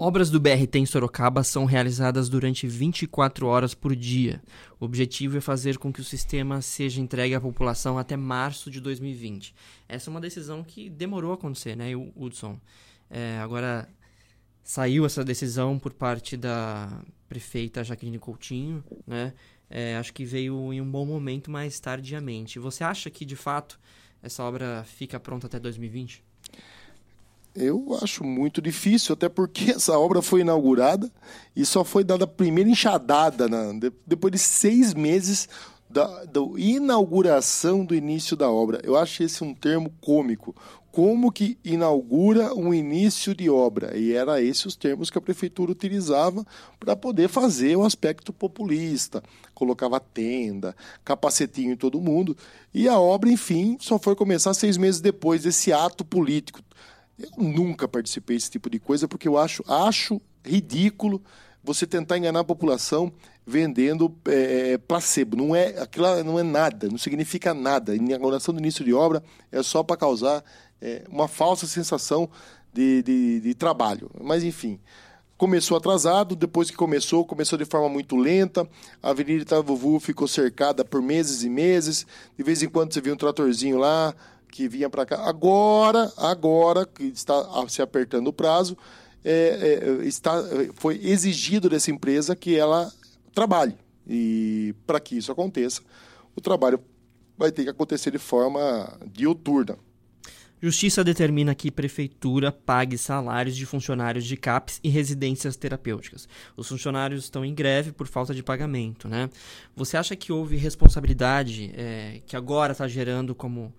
Obras 0.00 0.30
do 0.30 0.38
BRT 0.38 0.78
em 0.78 0.86
Sorocaba 0.86 1.42
são 1.42 1.64
realizadas 1.64 2.28
durante 2.28 2.68
24 2.68 3.48
horas 3.48 3.74
por 3.74 3.96
dia. 3.96 4.40
O 4.78 4.84
objetivo 4.84 5.36
é 5.36 5.40
fazer 5.40 5.76
com 5.76 5.92
que 5.92 6.00
o 6.00 6.04
sistema 6.04 6.62
seja 6.62 7.00
entregue 7.00 7.34
à 7.34 7.40
população 7.40 7.98
até 7.98 8.16
março 8.16 8.70
de 8.70 8.80
2020. 8.80 9.52
Essa 9.88 10.08
é 10.08 10.10
uma 10.12 10.20
decisão 10.20 10.62
que 10.62 10.88
demorou 10.88 11.32
a 11.32 11.34
acontecer, 11.34 11.76
né, 11.76 11.86
Hudson? 12.14 12.60
É, 13.10 13.40
agora, 13.40 13.88
saiu 14.62 15.04
essa 15.04 15.24
decisão 15.24 15.80
por 15.80 15.92
parte 15.92 16.36
da 16.36 17.02
prefeita 17.28 17.82
Jaqueline 17.82 18.20
Coutinho, 18.20 18.84
né? 19.04 19.34
É, 19.68 19.96
acho 19.96 20.14
que 20.14 20.24
veio 20.24 20.72
em 20.72 20.80
um 20.80 20.88
bom 20.88 21.04
momento, 21.04 21.50
mas 21.50 21.80
tardiamente. 21.80 22.60
Você 22.60 22.84
acha 22.84 23.10
que, 23.10 23.24
de 23.24 23.34
fato, 23.34 23.80
essa 24.22 24.44
obra 24.44 24.84
fica 24.84 25.18
pronta 25.18 25.48
até 25.48 25.58
2020? 25.58 26.22
Eu 27.58 27.98
acho 28.02 28.24
muito 28.24 28.62
difícil, 28.62 29.12
até 29.12 29.28
porque 29.28 29.72
essa 29.76 29.98
obra 29.98 30.22
foi 30.22 30.40
inaugurada 30.40 31.10
e 31.54 31.64
só 31.66 31.84
foi 31.84 32.04
dada 32.04 32.24
a 32.24 32.28
primeira 32.28 32.70
enxadada. 32.70 33.48
Na, 33.48 33.72
de, 33.72 33.92
depois 34.06 34.32
de 34.32 34.38
seis 34.38 34.94
meses 34.94 35.48
da, 35.88 36.24
da 36.24 36.40
inauguração 36.56 37.84
do 37.84 37.94
início 37.94 38.36
da 38.36 38.50
obra. 38.50 38.80
Eu 38.84 38.96
acho 38.96 39.22
esse 39.22 39.42
um 39.42 39.54
termo 39.54 39.92
cômico. 40.00 40.54
Como 40.90 41.30
que 41.30 41.56
inaugura 41.64 42.54
um 42.54 42.74
início 42.74 43.34
de 43.34 43.48
obra? 43.48 43.96
E 43.96 44.12
era 44.12 44.42
esses 44.42 44.66
os 44.66 44.76
termos 44.76 45.10
que 45.10 45.18
a 45.18 45.20
prefeitura 45.20 45.70
utilizava 45.70 46.44
para 46.80 46.96
poder 46.96 47.28
fazer 47.28 47.76
o 47.76 47.84
aspecto 47.84 48.32
populista. 48.32 49.22
Colocava 49.54 50.00
tenda, 50.00 50.74
capacetinho 51.04 51.72
em 51.72 51.76
todo 51.76 52.00
mundo. 52.00 52.36
E 52.74 52.88
a 52.88 52.98
obra, 52.98 53.30
enfim, 53.30 53.76
só 53.80 53.98
foi 53.98 54.16
começar 54.16 54.54
seis 54.54 54.76
meses 54.76 55.00
depois 55.00 55.42
desse 55.42 55.72
ato 55.72 56.04
político. 56.04 56.60
Eu 57.18 57.30
nunca 57.36 57.88
participei 57.88 58.36
desse 58.36 58.50
tipo 58.50 58.70
de 58.70 58.78
coisa 58.78 59.08
porque 59.08 59.26
eu 59.26 59.36
acho, 59.36 59.64
acho 59.66 60.20
ridículo 60.44 61.22
você 61.62 61.86
tentar 61.86 62.16
enganar 62.16 62.40
a 62.40 62.44
população 62.44 63.12
vendendo 63.46 64.14
é, 64.26 64.78
placebo. 64.78 65.36
Não 65.36 65.56
é, 65.56 65.78
aquilo 65.80 66.22
não 66.22 66.38
é 66.38 66.42
nada, 66.42 66.88
não 66.88 66.98
significa 66.98 67.52
nada. 67.52 67.96
Inauguração 67.96 68.54
do 68.54 68.60
início 68.60 68.84
de 68.84 68.94
obra 68.94 69.22
é 69.50 69.62
só 69.62 69.82
para 69.82 69.96
causar 69.96 70.44
é, 70.80 71.04
uma 71.08 71.26
falsa 71.26 71.66
sensação 71.66 72.28
de, 72.72 73.02
de, 73.02 73.40
de 73.40 73.54
trabalho. 73.54 74.10
Mas, 74.20 74.44
enfim, 74.44 74.78
começou 75.36 75.76
atrasado, 75.76 76.36
depois 76.36 76.70
que 76.70 76.76
começou, 76.76 77.24
começou 77.24 77.58
de 77.58 77.64
forma 77.64 77.88
muito 77.88 78.16
lenta. 78.16 78.68
A 79.02 79.10
Avenida 79.10 79.42
Itavuvu 79.42 79.98
ficou 79.98 80.28
cercada 80.28 80.84
por 80.84 81.00
meses 81.00 81.42
e 81.42 81.48
meses. 81.48 82.06
De 82.36 82.44
vez 82.44 82.62
em 82.62 82.68
quando 82.68 82.92
você 82.92 83.00
via 83.00 83.14
um 83.14 83.16
tratorzinho 83.16 83.78
lá 83.78 84.14
que 84.50 84.68
vinha 84.68 84.88
para 84.90 85.06
cá. 85.06 85.28
Agora, 85.28 86.12
agora 86.16 86.86
que 86.86 87.04
está 87.04 87.44
se 87.68 87.82
apertando 87.82 88.28
o 88.28 88.32
prazo, 88.32 88.76
é, 89.24 90.00
é, 90.02 90.06
está, 90.06 90.42
foi 90.74 90.98
exigido 91.02 91.68
dessa 91.68 91.90
empresa 91.90 92.34
que 92.34 92.56
ela 92.56 92.92
trabalhe. 93.34 93.76
E 94.06 94.74
para 94.86 94.98
que 94.98 95.16
isso 95.16 95.30
aconteça, 95.30 95.82
o 96.34 96.40
trabalho 96.40 96.80
vai 97.36 97.52
ter 97.52 97.64
que 97.64 97.70
acontecer 97.70 98.10
de 98.10 98.18
forma 98.18 98.98
diuturna. 99.12 99.78
Justiça 100.60 101.04
determina 101.04 101.54
que 101.54 101.70
prefeitura 101.70 102.50
pague 102.50 102.98
salários 102.98 103.56
de 103.56 103.64
funcionários 103.64 104.24
de 104.24 104.36
CAPS 104.36 104.80
e 104.82 104.88
residências 104.88 105.56
terapêuticas. 105.56 106.28
Os 106.56 106.66
funcionários 106.66 107.24
estão 107.24 107.44
em 107.44 107.54
greve 107.54 107.92
por 107.92 108.08
falta 108.08 108.34
de 108.34 108.42
pagamento, 108.42 109.06
né? 109.06 109.30
Você 109.76 109.96
acha 109.96 110.16
que 110.16 110.32
houve 110.32 110.56
responsabilidade 110.56 111.70
é, 111.76 112.20
que 112.26 112.34
agora 112.34 112.72
está 112.72 112.88
gerando 112.88 113.36
como 113.36 113.72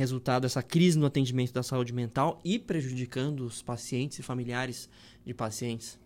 resultado 0.00 0.46
essa 0.46 0.62
crise 0.62 0.98
no 0.98 1.06
atendimento 1.06 1.52
da 1.52 1.62
saúde 1.62 1.92
mental 1.92 2.40
e 2.42 2.58
prejudicando 2.58 3.44
os 3.44 3.60
pacientes 3.60 4.18
e 4.18 4.22
familiares 4.22 4.88
de 5.24 5.34
pacientes? 5.34 5.98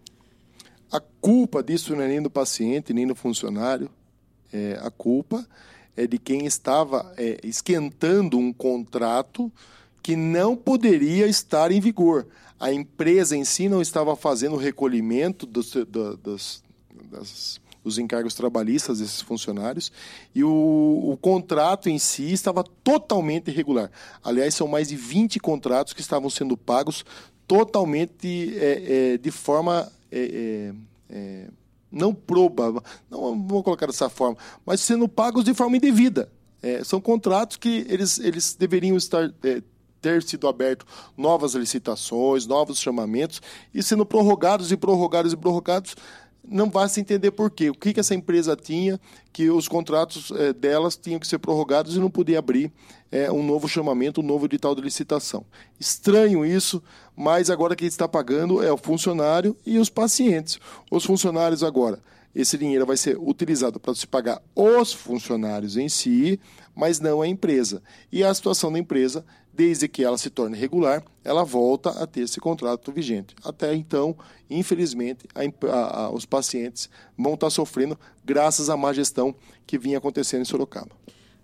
A 0.91 1.01
culpa 1.01 1.63
disso 1.63 1.95
não 1.95 2.03
é 2.03 2.09
nem 2.09 2.21
do 2.21 2.29
paciente, 2.29 2.93
nem 2.93 3.07
do 3.07 3.15
funcionário. 3.15 3.89
É, 4.53 4.79
a 4.83 4.91
culpa 4.91 5.47
é 5.97 6.07
de 6.07 6.19
quem 6.19 6.45
estava 6.45 7.15
é, 7.17 7.39
esquentando 7.45 8.37
um 8.37 8.53
contrato 8.53 9.51
que 10.03 10.17
não 10.17 10.57
poderia 10.57 11.27
estar 11.27 11.73
em 11.73 11.81
vigor. 11.81 12.27
A 12.59 12.73
empresa 12.73 13.37
em 13.37 13.45
si 13.45 13.69
não 13.69 13.81
estava 13.81 14.15
fazendo 14.17 14.55
o 14.55 14.59
recolhimento 14.59 15.47
dos, 15.47 15.73
dos, 15.73 16.63
das, 17.11 17.61
dos 17.85 17.99
encargos 17.99 18.35
trabalhistas 18.35 18.99
desses 18.99 19.21
funcionários 19.21 19.93
e 20.35 20.43
o, 20.43 20.49
o, 20.49 21.19
contrato 21.21 21.91
em 21.91 21.99
si 21.99 22.33
estava 22.33 22.65
totalmente 22.83 23.51
irregular. 23.51 23.91
Aliás, 24.25 24.55
são 24.55 24.67
mais 24.67 24.89
de 24.89 24.97
20 24.97 25.39
contratos 25.39 25.93
que 25.93 26.01
estavam 26.01 26.31
sendo 26.31 26.57
pagos 26.57 27.05
totalmente 27.47 28.59
é, 28.59 29.13
é, 29.13 29.19
de 29.19 29.31
forma 29.31 29.93
é, 30.11 30.73
é, 31.11 31.15
é, 31.15 31.49
não 31.93 32.15
proba, 32.15 32.83
não 33.11 33.47
vou 33.47 33.63
colocar 33.63 33.87
dessa 33.87 34.09
forma, 34.09 34.39
mas 34.65 34.81
sendo 34.81 35.07
pagos 35.07 35.45
de 35.45 35.53
forma 35.53 35.77
indevida. 35.77 36.33
É, 36.63 36.83
são 36.83 36.99
contratos 36.99 37.59
que 37.59 37.87
eles, 37.91 38.19
eles 38.19 38.55
deveriam 38.55 38.97
estar 38.97 39.31
ter 40.05 40.23
sido 40.23 40.47
aberto 40.47 40.85
novas 41.17 41.55
licitações, 41.55 42.47
novos 42.47 42.79
chamamentos 42.79 43.41
e 43.73 43.83
sendo 43.83 44.05
prorrogados 44.05 44.71
e 44.71 44.77
prorrogados 44.77 45.33
e 45.33 45.37
prorrogados 45.37 45.97
não 46.49 46.71
vai 46.71 46.89
se 46.89 47.01
entender 47.01 47.31
por 47.31 47.51
quê. 47.51 47.71
O 47.71 47.75
que, 47.75 47.93
que 47.93 48.01
essa 48.01 48.15
empresa 48.15 48.57
tinha 48.57 49.01
que 49.33 49.51
os 49.51 49.67
contratos 49.67 50.31
é, 50.33 50.53
delas 50.53 50.97
tinham 50.97 51.19
que 51.19 51.27
ser 51.27 51.39
prorrogados 51.39 51.97
e 51.97 51.99
não 51.99 52.11
podia 52.11 52.39
abrir 52.39 52.73
é, 53.11 53.31
um 53.31 53.45
novo 53.45 53.69
chamamento, 53.69 54.21
um 54.21 54.25
novo 54.25 54.47
edital 54.47 54.75
de 54.75 54.83
licitação. 54.83 55.45
Estranho 55.79 56.45
isso, 56.45 56.83
mas 57.17 57.51
agora 57.51 57.77
quem 57.77 57.89
está 57.89 58.09
pagando 58.09 58.63
é 58.63 58.73
o 58.73 58.77
funcionário 58.77 59.57
e 59.65 59.79
os 59.79 59.89
pacientes. 59.89 60.59
Os 60.91 61.05
funcionários 61.05 61.63
agora, 61.63 62.01
esse 62.35 62.59
dinheiro 62.59 62.85
vai 62.85 62.97
ser 62.97 63.17
utilizado 63.17 63.79
para 63.79 63.95
se 63.95 64.07
pagar 64.07 64.43
os 64.55 64.93
funcionários 64.93 65.77
em 65.77 65.89
si, 65.89 66.41
mas 66.75 66.99
não 66.99 67.23
a 67.23 67.29
empresa. 67.29 67.83
E 68.11 68.25
a 68.25 68.35
situação 68.35 68.73
da 68.73 68.79
empresa 68.79 69.25
desde 69.55 69.87
que 69.87 70.03
ela 70.03 70.19
se 70.19 70.31
torne 70.31 70.57
regular, 70.57 71.03
ela 71.23 71.45
volta 71.45 71.91
a 71.91 72.07
ter 72.07 72.23
esse 72.23 72.41
contrato 72.41 72.91
vigente. 72.91 73.35
Até 73.45 73.75
então, 73.75 74.17
infelizmente, 74.51 75.27
a, 75.35 75.77
a, 75.77 76.11
os 76.11 76.25
pacientes 76.25 76.91
vão 77.17 77.35
estar 77.35 77.51
sofrendo 77.51 77.99
graças 78.25 78.69
à 78.69 78.77
má 78.77 78.93
gestão 78.93 79.35
que 79.67 79.79
vinha 79.79 79.99
acontecendo 79.99 80.43
em 80.43 80.45
Sorocaba. 80.45 80.91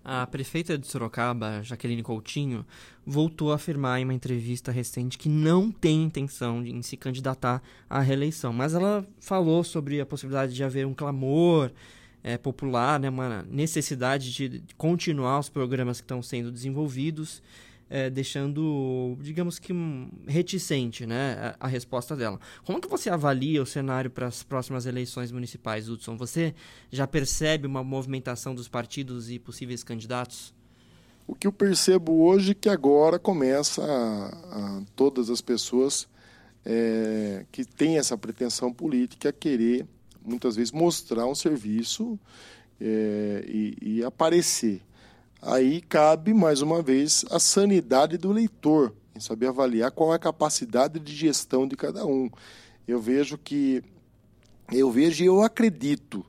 A 0.03 0.25
prefeita 0.25 0.77
de 0.77 0.87
Sorocaba, 0.87 1.61
Jaqueline 1.61 2.01
Coutinho, 2.01 2.65
voltou 3.05 3.51
a 3.51 3.55
afirmar 3.55 3.99
em 3.99 4.03
uma 4.03 4.13
entrevista 4.13 4.71
recente 4.71 5.17
que 5.17 5.29
não 5.29 5.71
tem 5.71 6.03
intenção 6.03 6.61
de 6.61 6.83
se 6.83 6.97
candidatar 6.97 7.61
à 7.87 7.99
reeleição, 7.99 8.51
mas 8.51 8.73
ela 8.73 9.05
falou 9.19 9.63
sobre 9.63 10.01
a 10.01 10.05
possibilidade 10.05 10.55
de 10.55 10.63
haver 10.63 10.87
um 10.87 10.93
clamor 10.93 11.71
é, 12.23 12.35
popular, 12.35 12.99
né, 12.99 13.09
uma 13.09 13.43
necessidade 13.43 14.33
de 14.33 14.63
continuar 14.75 15.39
os 15.39 15.49
programas 15.49 16.01
que 16.01 16.05
estão 16.05 16.21
sendo 16.21 16.51
desenvolvidos 16.51 17.41
é, 17.91 18.09
deixando, 18.09 19.17
digamos 19.19 19.59
que, 19.59 19.73
um, 19.73 20.09
reticente 20.25 21.05
né, 21.05 21.55
a, 21.59 21.65
a, 21.65 21.67
resposta 21.67 22.15
dela. 22.15 22.39
Como 22.63 22.79
que 22.79 22.87
você 22.87 23.09
avalia 23.09 23.61
o 23.61 23.65
cenário 23.65 24.09
para 24.09 24.27
as 24.27 24.43
próximas 24.43 24.85
eleições 24.85 25.29
municipais, 25.29 25.89
Hudson? 25.89 26.15
Você 26.15 26.55
já 26.89 27.05
percebe 27.05 27.67
uma 27.67 27.83
movimentação 27.83 28.55
dos 28.55 28.69
partidos 28.69 29.29
e 29.29 29.37
possíveis 29.37 29.83
candidatos? 29.83 30.53
O 31.27 31.35
que 31.35 31.45
eu 31.45 31.51
percebo 31.51 32.23
hoje 32.23 32.51
é 32.51 32.55
que 32.55 32.69
agora 32.69 33.19
começa 33.19 33.83
a, 33.83 34.77
a 34.77 34.83
todas 34.95 35.29
as 35.29 35.41
pessoas 35.41 36.07
é, 36.65 37.45
que 37.51 37.65
têm 37.65 37.97
essa 37.97 38.17
pretensão 38.17 38.71
política 38.71 39.29
a 39.29 39.33
querer, 39.33 39.85
muitas 40.23 40.55
vezes, 40.55 40.71
mostrar 40.71 41.25
um 41.25 41.35
serviço 41.35 42.17
é, 42.79 43.43
e, 43.45 43.77
e 43.81 44.03
aparecer. 44.03 44.81
Aí 45.41 45.81
cabe, 45.81 46.35
mais 46.35 46.61
uma 46.61 46.83
vez, 46.83 47.25
a 47.31 47.39
sanidade 47.39 48.15
do 48.15 48.31
leitor, 48.31 48.93
em 49.15 49.19
saber 49.19 49.47
avaliar 49.47 49.89
qual 49.89 50.13
é 50.13 50.15
a 50.15 50.19
capacidade 50.19 50.99
de 50.99 51.15
gestão 51.15 51.67
de 51.67 51.75
cada 51.75 52.05
um. 52.05 52.29
Eu 52.87 53.01
vejo 53.01 53.39
que, 53.39 53.83
eu 54.71 54.91
vejo 54.91 55.23
e 55.23 55.25
eu 55.25 55.41
acredito 55.41 56.23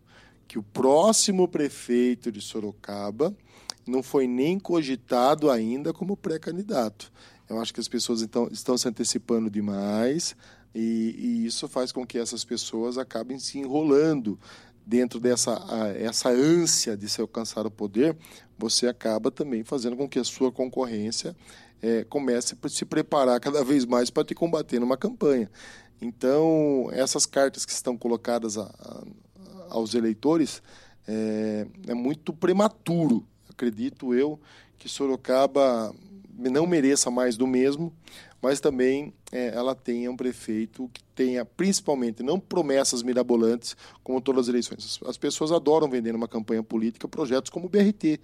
que 0.49 0.59
o 0.59 0.63
próximo 0.63 1.47
prefeito 1.47 2.33
de 2.33 2.41
Sorocaba 2.41 3.37
não 3.87 4.03
foi 4.03 4.27
nem 4.27 4.59
cogitado 4.59 5.51
ainda 5.51 5.93
como 5.93 6.17
pré-candidato. 6.17 7.13
Eu 7.51 7.61
acho 7.61 7.75
que 7.75 7.81
as 7.81 7.89
pessoas 7.89 8.23
então, 8.23 8.49
estão 8.51 8.79
se 8.79 8.89
antecipando 8.89 9.51
demais 9.51 10.35
e, 10.75 11.15
e, 11.19 11.47
isso 11.47 11.69
faz 11.69 11.93
com 11.93 12.07
que 12.07 12.17
essas 12.17 12.47
pessoas 12.47 12.97
acabem 12.97 13.39
se 13.39 13.59
enrolando 13.59 14.39
dentro 14.87 15.21
dessa 15.21 15.59
essa 15.97 16.29
ânsia 16.29 16.97
de 16.97 17.09
se 17.09 17.21
alcançar 17.21 17.67
o 17.67 17.71
poder, 17.71 18.17
você 18.59 18.87
acaba 18.87 19.31
também 19.31 19.65
fazendo 19.65 19.97
com 19.97 20.09
que 20.09 20.19
a 20.19 20.25
sua 20.25 20.51
concorrência 20.53 21.35
é, 21.81 22.05
comece 22.05 22.57
a 22.61 22.69
se 22.69 22.85
preparar 22.85 23.41
cada 23.41 23.65
vez 23.65 23.85
mais 23.85 24.11
para 24.11 24.25
te 24.25 24.35
combater 24.35 24.79
numa 24.79 24.97
campanha. 24.97 25.51
Então, 26.01 26.89
essas 26.93 27.27
cartas 27.27 27.65
que 27.65 27.73
estão 27.73 27.97
colocadas 27.97 28.57
a, 28.59 28.65
a, 28.65 29.05
aos 29.71 29.95
eleitores 29.95 30.63
é, 31.07 31.67
é 31.89 31.95
muito 31.95 32.33
prematuro, 32.33 33.27
acredito 33.49 34.15
eu, 34.15 34.39
que 34.79 34.89
Sorocaba 34.89 35.95
não 36.37 36.67
mereça 36.67 37.11
mais 37.11 37.37
do 37.37 37.47
mesmo, 37.47 37.93
mas 38.41 38.61
também 38.61 39.13
é, 39.31 39.49
ela 39.49 39.75
tenha 39.75 40.11
um 40.11 40.17
prefeito 40.17 40.91
que 40.93 41.02
tenha, 41.23 41.45
principalmente, 41.45 42.21
não 42.21 42.41
promessas 42.41 43.03
mirabolantes, 43.03 43.77
como 44.03 44.21
todas 44.21 44.43
as 44.43 44.49
eleições. 44.49 44.99
As 45.07 45.17
pessoas 45.17 45.53
adoram 45.53 45.89
vender 45.89 46.13
numa 46.13 46.27
campanha 46.27 46.65
política 46.65 47.07
projetos 47.07 47.49
como 47.49 47.67
o 47.67 47.69
BRT. 47.69 48.19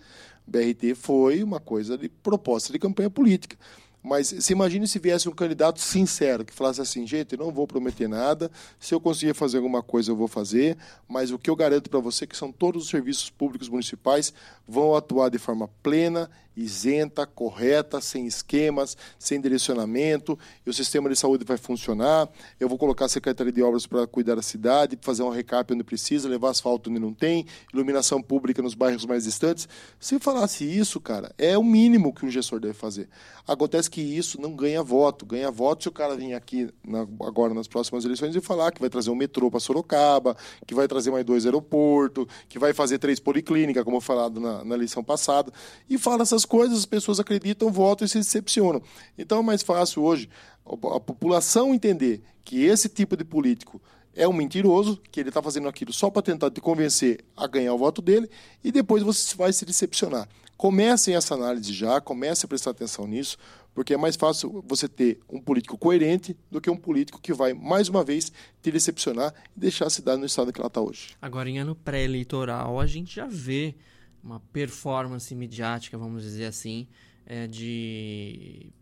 O 0.47 0.51
BRT 0.51 0.97
foi 0.97 1.45
uma 1.45 1.61
coisa 1.61 1.97
de 1.97 2.09
proposta 2.09 2.73
de 2.73 2.79
campanha 2.79 3.09
política. 3.09 3.57
Mas 4.03 4.29
se 4.29 4.53
imagine 4.53 4.87
se 4.87 4.99
viesse 4.99 5.29
um 5.29 5.33
candidato 5.33 5.81
sincero, 5.81 6.45
que 6.45 6.53
falasse 6.53 6.81
assim, 6.81 7.07
gente, 7.07 7.33
eu 7.33 7.39
não 7.39 7.53
vou 7.53 7.67
prometer 7.67 8.09
nada, 8.09 8.51
se 8.79 8.95
eu 8.95 9.01
conseguir 9.01 9.35
fazer 9.35 9.59
alguma 9.59 9.83
coisa 9.83 10.11
eu 10.11 10.17
vou 10.17 10.29
fazer, 10.29 10.77
mas 11.07 11.31
o 11.31 11.39
que 11.39 11.51
eu 11.51 11.57
garanto 11.57 11.91
para 11.91 12.01
você 12.01 12.25
é 12.25 12.27
que 12.27 12.37
são 12.37 12.51
todos 12.51 12.85
os 12.85 12.89
serviços 12.89 13.29
públicos 13.29 13.69
municipais 13.69 14.33
vão 14.67 14.95
atuar 14.95 15.31
de 15.31 15.39
forma 15.39 15.69
plena 15.83 16.31
isenta, 16.63 17.27
correta, 17.27 18.01
sem 18.01 18.27
esquemas, 18.27 18.97
sem 19.19 19.41
direcionamento, 19.41 20.39
e 20.67 20.71
o 20.71 20.75
sistema 20.75 21.09
de 21.09 21.17
saúde 21.17 21.45
vai 21.45 21.57
funcionar. 21.57 22.29
Eu 22.59 22.69
vou 22.69 22.77
colocar 22.77 23.05
a 23.05 23.09
Secretaria 23.09 23.53
de 23.53 23.63
Obras 23.63 23.87
para 23.87 24.07
cuidar 24.07 24.35
da 24.35 24.43
cidade, 24.43 24.99
fazer 25.01 25.23
um 25.23 25.31
recap 25.31 25.73
onde 25.73 25.85
precisa, 25.85 26.29
levar 26.29 26.51
asfalto 26.51 26.91
onde 26.91 26.99
não 26.99 27.15
tem, 27.15 27.47
iluminação 27.73 28.21
pública 28.23 28.61
nos 28.63 28.75
bairros 28.75 29.07
mais 29.07 29.25
distantes. 29.25 29.69
Se 30.01 30.19
falasse 30.19 30.65
isso, 30.65 31.01
cara, 31.01 31.33
é 31.39 31.57
o 31.57 31.63
mínimo 31.63 32.13
que 32.13 32.27
um 32.27 32.31
gestor 32.31 32.61
deve 32.61 32.75
fazer. 32.75 33.09
Acontece 33.47 33.91
que 33.91 34.03
isso 34.03 34.39
não 34.41 34.55
ganha 34.55 34.83
voto. 34.83 35.25
Ganha 35.25 35.51
voto 35.51 35.85
se 35.85 35.89
o 35.89 35.93
cara 35.93 36.15
vir 36.15 36.35
aqui 36.35 36.69
na, 36.85 37.01
agora 37.27 37.55
nas 37.55 37.67
próximas 37.67 38.05
eleições 38.05 38.37
e 38.37 38.41
falar 38.43 38.73
que 38.73 38.81
vai 38.81 38.91
trazer 38.91 39.11
um 39.11 39.15
metrô 39.15 39.51
para 39.51 39.59
Sorocaba, 39.59 40.37
que 40.67 40.75
vai 40.75 40.87
trazer 40.87 41.11
mais 41.11 41.25
dois 41.25 41.47
aeroportos, 41.47 42.27
que 42.49 42.59
vai 42.59 42.75
fazer 42.75 42.99
três 42.99 43.19
policlínicas, 43.19 43.85
como 43.85 44.01
falado 44.01 44.39
na, 44.39 44.65
na 44.65 44.75
eleição 44.75 45.03
passada, 45.03 45.51
e 45.89 45.97
fala 45.97 46.23
essas 46.23 46.45
coisas, 46.49 46.79
as 46.79 46.87
pessoas 46.87 47.21
acreditam, 47.21 47.71
votam 47.71 48.05
e 48.05 48.09
se 48.09 48.19
decepcionam. 48.19 48.83
Então 49.17 49.39
é 49.39 49.43
mais 49.43 49.63
fácil 49.63 50.03
hoje 50.03 50.29
a 50.67 50.99
população 50.99 51.73
entender 51.73 52.21
que 52.45 52.65
esse 52.65 52.89
tipo 52.89 53.17
de 53.17 53.25
político 53.25 53.81
é 54.15 54.27
um 54.27 54.33
mentiroso, 54.33 55.01
que 55.13 55.21
ele 55.21 55.29
está 55.29 55.41
fazendo 55.41 55.69
aquilo 55.69 55.93
só 55.93 56.11
para 56.11 56.23
tentar 56.23 56.51
te 56.51 56.61
convencer 56.61 57.21
a 57.37 57.47
ganhar 57.47 57.73
o 57.73 57.79
voto 57.79 58.03
dele, 58.03 58.29
e 58.65 58.73
depois 58.73 59.03
você 59.03 59.37
vai 59.37 59.53
se 59.53 59.65
decepcionar. 59.65 60.29
Comecem 60.57 61.15
essa 61.15 61.35
análise 61.35 61.73
já, 61.73 62.01
comecem 62.01 62.45
a 62.45 62.49
prestar 62.49 62.73
atenção 62.73 63.07
nisso, 63.07 63.39
porque 63.73 63.95
é 63.95 63.97
mais 63.97 64.17
fácil 64.17 64.65
você 64.67 64.89
ter 64.89 65.21
um 65.31 65.41
político 65.41 65.79
coerente 65.79 66.37
do 66.51 66.61
que 66.61 66.69
um 66.69 66.77
político 66.77 67.21
que 67.21 67.33
vai, 67.33 67.55
mais 67.55 67.89
uma 67.89 68.03
vez, 68.03 68.33
te 68.61 68.73
decepcionar 68.73 69.33
e 69.57 69.61
deixar 69.61 69.87
a 69.87 69.91
cidade 69.91 70.19
no 70.19 70.27
estado 70.27 70.53
que 70.53 70.61
ela 70.61 70.67
está 70.67 70.81
hoje. 70.81 71.11
Agora, 71.23 71.49
em 71.49 71.61
ano 71.61 71.77
pré-eleitoral, 71.77 72.81
a 72.81 72.87
gente 72.87 73.15
já 73.15 73.27
vê 73.27 73.77
uma 74.23 74.41
performance 74.53 75.35
midiática, 75.35 75.97
vamos 75.97 76.23
dizer 76.23 76.47
assim, 76.47 76.87
é, 77.27 77.47
de 77.47 78.73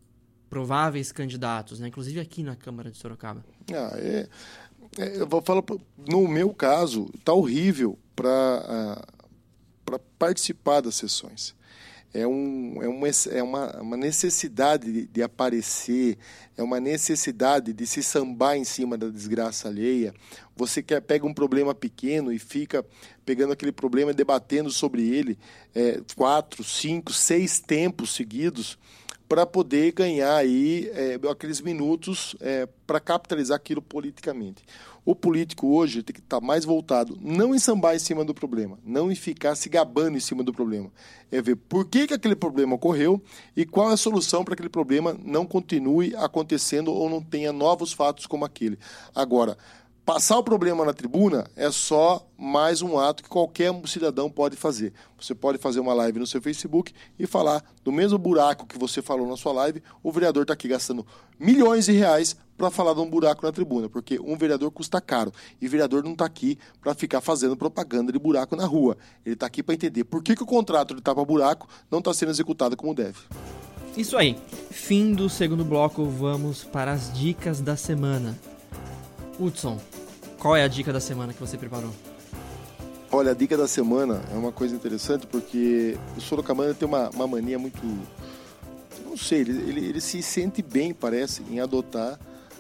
prováveis 0.49 1.13
candidatos, 1.13 1.81
né? 1.81 1.89
inclusive 1.89 2.21
aqui 2.21 2.43
na 2.43 2.57
Câmara 2.57 2.91
de 2.91 2.97
Sorocaba. 2.97 3.45
Ah, 3.73 3.93
é, 3.99 4.29
é, 4.99 5.21
eu 5.21 5.27
vou 5.27 5.43
falar, 5.43 5.63
no 6.09 6.27
meu 6.29 6.55
caso, 6.55 7.11
está 7.15 7.33
horrível 7.33 7.99
para 8.15 9.05
uh, 9.91 9.99
participar 10.19 10.81
das 10.81 10.95
sessões 10.95 11.55
é, 12.17 12.27
um, 12.27 12.83
é, 12.83 12.89
uma, 12.89 13.09
é 13.31 13.43
uma, 13.43 13.81
uma 13.83 13.97
necessidade 13.97 14.91
de, 14.91 15.07
de, 15.07 15.23
aparecer, 15.23 16.17
é 16.57 16.63
uma 16.63 16.81
necessidade 16.81 17.73
de 17.73 17.87
se 17.87 18.03
sambar 18.03 18.57
em 18.57 18.65
cima 18.65 18.97
da 18.97 19.09
desgraça 19.09 19.69
alheia. 19.69 20.15
Você 20.57 20.83
quer, 20.83 21.03
pega 21.03 21.27
um 21.27 21.35
problema 21.35 21.75
pequeno 21.75 22.33
e 22.33 22.39
fica 22.39 22.85
pegando 23.25 23.53
aquele 23.53 23.73
problema 23.73 24.13
e 24.13 24.15
debatendo 24.15 24.71
sobre 24.71 25.07
ele 25.07 25.39
é, 25.75 26.01
quatro, 26.17 26.65
cinco, 26.65 27.13
seis 27.13 27.61
tempos 27.61 28.15
seguidos 28.15 28.79
para 29.29 29.45
poder 29.45 29.93
ganhar 29.93 30.37
aí 30.37 30.91
é, 30.95 31.19
aqueles 31.31 31.61
minutos 31.61 32.35
é, 32.41 32.67
para 32.87 33.01
capitalizar 33.01 33.57
aquilo 33.57 33.83
politicamente. 33.83 34.63
O 35.07 35.15
político 35.15 35.69
hoje 35.69 36.03
tem 36.03 36.13
que 36.13 36.19
estar 36.19 36.41
tá 36.41 36.45
mais 36.45 36.65
voltado 36.65 37.17
não 37.23 37.55
em 37.55 37.61
sambar 37.61 37.95
em 37.95 37.99
cima 38.01 38.25
do 38.25 38.35
problema, 38.35 38.77
não 38.85 39.09
em 39.09 39.15
ficar 39.15 39.55
se 39.55 39.69
gabando 39.69 40.17
em 40.17 40.21
cima 40.21 40.43
do 40.43 40.53
problema. 40.53 40.91
É 41.31 41.41
ver 41.41 41.55
por 41.55 41.87
que, 41.87 42.09
que 42.09 42.15
aquele 42.15 42.35
problema 42.35 42.75
ocorreu 42.75 43.23
e 43.57 43.65
qual 43.65 43.91
é 43.91 43.95
a 43.95 43.97
solução 43.97 44.45
para 44.45 44.55
aquele 44.55 44.69
problema 44.69 45.17
não 45.25 45.47
continue 45.47 46.13
acontecendo 46.17 46.93
ou 46.93 47.09
não 47.09 47.23
tenha 47.23 47.53
novos 47.53 47.93
fatos 47.93 48.27
como 48.27 48.45
aquele. 48.45 48.81
Agora, 49.15 49.57
Passar 50.07 50.39
o 50.39 50.43
problema 50.45 50.85
na 50.85 50.93
tribuna 50.93 51.51
é 51.57 51.69
só 51.69 52.25
mais 52.39 52.81
um 52.81 52.97
ato 52.97 53.25
que 53.25 53.29
qualquer 53.29 53.73
cidadão 53.87 54.31
pode 54.31 54.55
fazer. 54.55 54.93
Você 55.21 55.35
pode 55.35 55.59
fazer 55.59 55.81
uma 55.81 55.93
live 55.95 56.21
no 56.21 56.27
seu 56.29 56.41
Facebook 56.41 56.93
e 57.19 57.27
falar 57.27 57.61
do 57.83 57.91
mesmo 57.91 58.17
buraco 58.17 58.69
que 58.69 58.79
você 58.79 59.03
falou 59.03 59.27
na 59.27 59.37
sua 59.37 59.53
live. 59.53 59.83
O 60.05 60.13
vereador 60.13 60.43
está 60.43 60.55
aqui 60.55 60.69
gastando 60.69 61.05
milhões 61.41 61.87
de 61.87 61.93
reais 61.93 62.37
para 62.57 62.71
falar 62.71 62.95
de 62.95 63.01
um 63.01 63.11
buraco 63.11 63.45
na 63.45 63.51
tribuna, 63.51 63.89
porque 63.89 64.17
um 64.21 64.39
vereador 64.39 64.71
custa 64.71 65.01
caro. 65.01 65.33
E 65.61 65.67
vereador 65.67 66.05
não 66.05 66.13
está 66.13 66.25
aqui 66.25 66.57
para 66.81 66.95
ficar 66.95 67.21
fazendo 67.21 67.57
propaganda 67.57 68.13
de 68.13 68.19
buraco 68.21 68.55
na 68.55 68.65
rua. 68.65 68.97
Ele 69.25 69.35
está 69.35 69.47
aqui 69.47 69.61
para 69.61 69.75
entender 69.75 70.05
por 70.05 70.23
que, 70.23 70.37
que 70.37 70.43
o 70.45 70.47
contrato 70.47 70.95
de 70.95 71.03
tapa-buraco 71.03 71.67
não 71.91 71.99
está 71.99 72.15
sendo 72.15 72.31
executado 72.31 72.77
como 72.77 72.95
deve. 72.95 73.19
Isso 73.97 74.17
aí. 74.17 74.39
Fim 74.71 75.15
do 75.15 75.29
segundo 75.29 75.65
bloco, 75.65 76.05
vamos 76.05 76.63
para 76.63 76.93
as 76.93 77.13
dicas 77.13 77.61
da 77.61 77.77
semana. 77.77 78.39
Hudson, 79.39 79.79
qual 80.39 80.57
é 80.57 80.63
a 80.63 80.69
dica 80.69 80.93
da 80.93 81.01
semana 81.01 81.33
que 81.33 81.41
você 81.41 81.57
preparou? 81.59 81.91
Olha, 83.11 83.31
a 83.31 83.35
dica 83.35 83.57
da 83.57 83.69
semana 83.69 84.23
é 84.33 84.35
uma 84.35 84.53
coisa 84.53 84.75
interessante 84.75 85.27
porque 85.27 85.97
o 86.17 86.21
Sorocabana 86.21 86.75
tem 86.75 86.87
uma, 86.87 87.09
uma 87.11 87.27
mania 87.27 87.59
muito. 87.59 87.81
Não 89.05 89.17
sei, 89.17 89.41
ele, 89.41 89.53
ele, 89.53 89.87
ele, 89.87 90.01
se 90.01 90.23
sente 90.23 90.61
bem, 90.61 90.93
parece, 90.93 91.43
em 91.51 91.61
adotar 91.61 92.19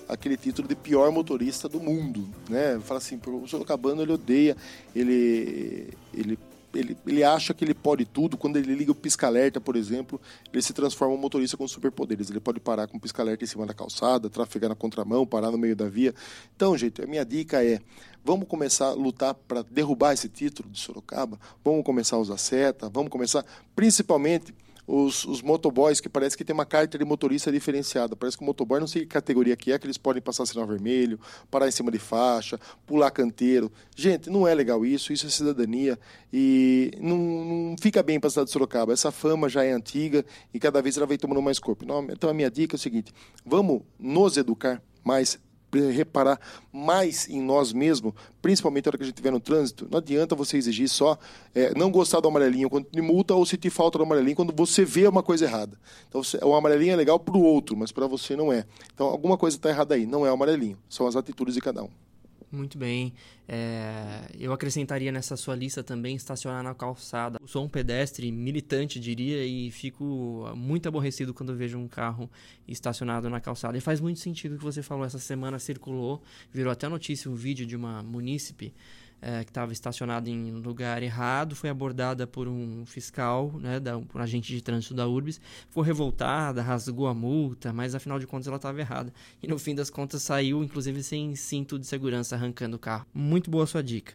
aquele 0.08 0.36
título 0.36 0.68
de 0.68 0.76
pior 0.76 1.10
motorista 1.10 1.68
do 1.68 1.80
mundo. 1.80 2.28
Né? 2.48 2.78
Fala 2.84 2.98
assim, 2.98 3.20
o 3.26 3.46
Sorocabana 3.46 4.02
ele 4.02 4.12
odeia, 4.12 4.56
ele, 4.94 5.90
ele 6.14 6.38
ele, 6.76 6.96
ele 7.06 7.24
acha 7.24 7.54
que 7.54 7.64
ele 7.64 7.74
pode 7.74 8.04
tudo. 8.04 8.36
Quando 8.36 8.56
ele 8.56 8.74
liga 8.74 8.92
o 8.92 8.94
pisca-alerta, 8.94 9.60
por 9.60 9.76
exemplo, 9.76 10.20
ele 10.52 10.62
se 10.62 10.72
transforma 10.72 11.14
em 11.14 11.18
um 11.18 11.20
motorista 11.20 11.56
com 11.56 11.66
superpoderes. 11.66 12.30
Ele 12.30 12.40
pode 12.40 12.60
parar 12.60 12.86
com 12.86 12.96
o 12.96 13.00
pisca-alerta 13.00 13.44
em 13.44 13.46
cima 13.46 13.66
da 13.66 13.74
calçada, 13.74 14.28
trafegar 14.28 14.68
na 14.68 14.76
contramão, 14.76 15.26
parar 15.26 15.50
no 15.50 15.58
meio 15.58 15.74
da 15.74 15.88
via. 15.88 16.14
Então, 16.54 16.76
gente, 16.76 17.02
a 17.02 17.06
minha 17.06 17.24
dica 17.24 17.64
é: 17.64 17.80
vamos 18.24 18.46
começar 18.46 18.86
a 18.86 18.92
lutar 18.92 19.34
para 19.34 19.62
derrubar 19.62 20.12
esse 20.12 20.28
título 20.28 20.68
de 20.68 20.78
Sorocaba, 20.78 21.38
vamos 21.64 21.84
começar 21.84 22.16
a 22.16 22.18
usar 22.18 22.38
seta, 22.38 22.88
vamos 22.88 23.10
começar, 23.10 23.44
principalmente 23.74 24.54
os, 24.86 25.24
os 25.24 25.42
motoboys, 25.42 26.00
que 26.00 26.08
parece 26.08 26.36
que 26.36 26.44
tem 26.44 26.54
uma 26.54 26.64
carta 26.64 26.96
de 26.96 27.04
motorista 27.04 27.50
diferenciada. 27.50 28.14
Parece 28.14 28.36
que 28.36 28.42
o 28.42 28.46
motoboy, 28.46 28.78
não 28.78 28.86
sei 28.86 29.02
que 29.02 29.08
categoria 29.08 29.56
que 29.56 29.72
é, 29.72 29.78
que 29.78 29.86
eles 29.86 29.98
podem 29.98 30.22
passar 30.22 30.46
sinal 30.46 30.66
vermelho, 30.66 31.18
parar 31.50 31.68
em 31.68 31.70
cima 31.70 31.90
de 31.90 31.98
faixa, 31.98 32.58
pular 32.86 33.10
canteiro. 33.10 33.70
Gente, 33.94 34.30
não 34.30 34.46
é 34.46 34.54
legal 34.54 34.84
isso, 34.84 35.12
isso 35.12 35.26
é 35.26 35.30
cidadania 35.30 35.98
e 36.32 36.92
não, 37.00 37.16
não 37.18 37.76
fica 37.80 38.02
bem 38.02 38.20
para 38.20 38.28
a 38.28 38.30
cidade 38.30 38.46
de 38.46 38.52
Sorocaba. 38.52 38.92
Essa 38.92 39.10
fama 39.10 39.48
já 39.48 39.64
é 39.64 39.72
antiga 39.72 40.24
e 40.54 40.60
cada 40.60 40.80
vez 40.80 40.96
ela 40.96 41.06
vem 41.06 41.18
tomando 41.18 41.42
mais 41.42 41.58
corpo. 41.58 41.84
Então 42.10 42.30
a 42.30 42.34
minha 42.34 42.50
dica 42.50 42.76
é 42.76 42.78
o 42.78 42.80
seguinte: 42.80 43.12
vamos 43.44 43.82
nos 43.98 44.36
educar 44.36 44.82
mais 45.02 45.38
reparar 45.72 46.40
mais 46.72 47.28
em 47.28 47.40
nós 47.40 47.72
mesmos, 47.72 48.12
principalmente 48.40 48.86
na 48.86 48.90
hora 48.90 48.98
que 48.98 49.04
a 49.04 49.06
gente 49.06 49.14
estiver 49.14 49.30
no 49.30 49.40
trânsito. 49.40 49.88
Não 49.90 49.98
adianta 49.98 50.34
você 50.34 50.56
exigir 50.56 50.88
só 50.88 51.18
é, 51.54 51.76
não 51.76 51.90
gostar 51.90 52.20
do 52.20 52.28
amarelinho 52.28 52.70
quando 52.70 52.86
te 52.86 53.00
multa 53.00 53.34
ou 53.34 53.44
sentir 53.44 53.70
falta 53.70 53.98
do 53.98 54.04
amarelinho 54.04 54.36
quando 54.36 54.54
você 54.54 54.84
vê 54.84 55.06
uma 55.06 55.22
coisa 55.22 55.44
errada. 55.44 55.78
Então, 56.08 56.22
o 56.42 56.54
amarelinho 56.54 56.92
é 56.92 56.96
legal 56.96 57.18
para 57.18 57.36
o 57.36 57.42
outro, 57.42 57.76
mas 57.76 57.92
para 57.92 58.06
você 58.06 58.36
não 58.36 58.52
é. 58.52 58.64
Então, 58.94 59.06
alguma 59.06 59.36
coisa 59.36 59.56
está 59.56 59.68
errada 59.68 59.94
aí. 59.94 60.06
Não 60.06 60.24
é 60.24 60.30
o 60.30 60.34
amarelinho, 60.34 60.78
são 60.88 61.06
as 61.06 61.16
atitudes 61.16 61.54
de 61.54 61.60
cada 61.60 61.82
um. 61.82 62.05
Muito 62.50 62.78
bem. 62.78 63.12
É, 63.48 64.30
eu 64.38 64.52
acrescentaria 64.52 65.10
nessa 65.10 65.36
sua 65.36 65.56
lista 65.56 65.82
também 65.82 66.14
estacionar 66.14 66.62
na 66.62 66.74
calçada. 66.74 67.38
Eu 67.40 67.48
sou 67.48 67.64
um 67.64 67.68
pedestre 67.68 68.30
militante, 68.30 69.00
diria, 69.00 69.44
e 69.44 69.70
fico 69.70 70.48
muito 70.54 70.88
aborrecido 70.88 71.34
quando 71.34 71.54
vejo 71.56 71.76
um 71.76 71.88
carro 71.88 72.30
estacionado 72.66 73.28
na 73.28 73.40
calçada. 73.40 73.76
E 73.76 73.80
faz 73.80 74.00
muito 74.00 74.20
sentido 74.20 74.54
o 74.54 74.58
que 74.58 74.64
você 74.64 74.82
falou. 74.82 75.04
Essa 75.04 75.18
semana 75.18 75.58
circulou, 75.58 76.22
virou 76.52 76.72
até 76.72 76.88
notícia 76.88 77.30
um 77.30 77.34
vídeo 77.34 77.66
de 77.66 77.74
uma 77.74 78.02
munícipe 78.02 78.72
é, 79.20 79.44
que 79.44 79.50
estava 79.50 79.72
estacionada 79.72 80.28
em 80.28 80.50
lugar 80.52 81.02
errado, 81.02 81.56
foi 81.56 81.70
abordada 81.70 82.26
por 82.26 82.48
um 82.48 82.84
fiscal, 82.86 83.52
né, 83.60 83.80
da, 83.80 83.96
um 83.96 84.06
agente 84.14 84.52
de 84.52 84.62
trânsito 84.62 84.94
da 84.94 85.08
URBS, 85.08 85.40
foi 85.70 85.86
revoltada, 85.86 86.62
rasgou 86.62 87.06
a 87.06 87.14
multa, 87.14 87.72
mas 87.72 87.94
afinal 87.94 88.18
de 88.18 88.26
contas 88.26 88.46
ela 88.46 88.56
estava 88.56 88.78
errada. 88.80 89.12
E 89.42 89.46
no 89.46 89.58
fim 89.58 89.74
das 89.74 89.90
contas 89.90 90.22
saiu, 90.22 90.62
inclusive, 90.62 91.02
sem 91.02 91.34
cinto 91.34 91.78
de 91.78 91.86
segurança, 91.86 92.36
arrancando 92.36 92.76
o 92.76 92.78
carro. 92.78 93.06
Muito 93.12 93.50
boa 93.50 93.66
sua 93.66 93.82
dica. 93.82 94.14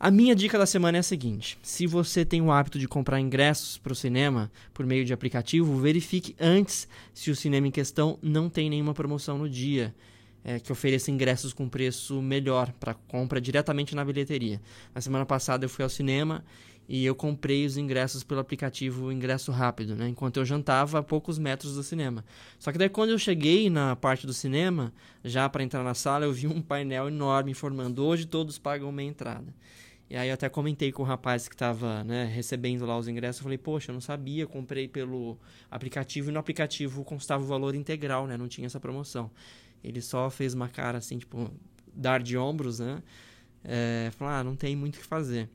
A 0.00 0.12
minha 0.12 0.32
dica 0.32 0.56
da 0.56 0.64
semana 0.64 0.98
é 0.98 1.00
a 1.00 1.02
seguinte: 1.02 1.58
se 1.60 1.84
você 1.84 2.24
tem 2.24 2.40
o 2.40 2.52
hábito 2.52 2.78
de 2.78 2.86
comprar 2.86 3.18
ingressos 3.18 3.78
para 3.78 3.92
o 3.92 3.96
cinema 3.96 4.48
por 4.72 4.86
meio 4.86 5.04
de 5.04 5.12
aplicativo, 5.12 5.76
verifique 5.80 6.36
antes 6.38 6.86
se 7.12 7.32
o 7.32 7.36
cinema 7.36 7.66
em 7.66 7.72
questão 7.72 8.16
não 8.22 8.48
tem 8.48 8.70
nenhuma 8.70 8.94
promoção 8.94 9.36
no 9.36 9.48
dia 9.48 9.92
é, 10.48 10.58
que 10.58 10.72
ofereça 10.72 11.10
ingressos 11.10 11.52
com 11.52 11.68
preço 11.68 12.22
melhor 12.22 12.72
para 12.80 12.94
compra 12.94 13.38
diretamente 13.38 13.94
na 13.94 14.02
bilheteria. 14.02 14.62
Na 14.94 15.00
semana 15.02 15.26
passada 15.26 15.66
eu 15.66 15.68
fui 15.68 15.82
ao 15.82 15.90
cinema 15.90 16.42
e 16.88 17.04
eu 17.04 17.14
comprei 17.14 17.66
os 17.66 17.76
ingressos 17.76 18.24
pelo 18.24 18.40
aplicativo 18.40 19.12
Ingresso 19.12 19.52
Rápido, 19.52 19.94
né? 19.94 20.08
enquanto 20.08 20.38
eu 20.38 20.46
jantava 20.46 21.00
a 21.00 21.02
poucos 21.02 21.38
metros 21.38 21.74
do 21.74 21.82
cinema. 21.82 22.24
Só 22.58 22.72
que 22.72 22.78
daí 22.78 22.88
quando 22.88 23.10
eu 23.10 23.18
cheguei 23.18 23.68
na 23.68 23.94
parte 23.94 24.26
do 24.26 24.32
cinema, 24.32 24.90
já 25.22 25.46
para 25.50 25.62
entrar 25.62 25.84
na 25.84 25.92
sala, 25.92 26.24
eu 26.24 26.32
vi 26.32 26.46
um 26.46 26.62
painel 26.62 27.08
enorme 27.08 27.50
informando 27.50 28.02
hoje 28.02 28.24
todos 28.24 28.58
pagam 28.58 28.90
meia 28.90 29.10
entrada. 29.10 29.54
E 30.08 30.16
aí 30.16 30.28
eu 30.28 30.34
até 30.34 30.48
comentei 30.48 30.90
com 30.90 31.02
o 31.02 31.04
rapaz 31.04 31.46
que 31.46 31.54
estava 31.54 32.02
né, 32.04 32.24
recebendo 32.24 32.86
lá 32.86 32.96
os 32.96 33.06
ingressos, 33.06 33.40
eu 33.40 33.42
falei, 33.42 33.58
poxa, 33.58 33.90
eu 33.90 33.92
não 33.92 34.00
sabia, 34.00 34.46
comprei 34.46 34.88
pelo 34.88 35.36
aplicativo 35.70 36.30
e 36.30 36.32
no 36.32 36.38
aplicativo 36.38 37.04
constava 37.04 37.44
o 37.44 37.46
valor 37.46 37.74
integral, 37.74 38.26
né? 38.26 38.34
Não 38.38 38.48
tinha 38.48 38.64
essa 38.64 38.80
promoção. 38.80 39.30
Ele 39.82 40.00
só 40.00 40.28
fez 40.30 40.54
uma 40.54 40.68
cara 40.68 40.98
assim, 40.98 41.18
tipo, 41.18 41.50
dar 41.94 42.22
de 42.22 42.36
ombros, 42.36 42.78
né? 42.78 43.02
É, 43.64 44.10
falou, 44.12 44.34
ah, 44.34 44.44
não 44.44 44.56
tem 44.56 44.76
muito 44.76 44.96
o 44.96 44.98
que 44.98 45.04
fazer. 45.06 45.48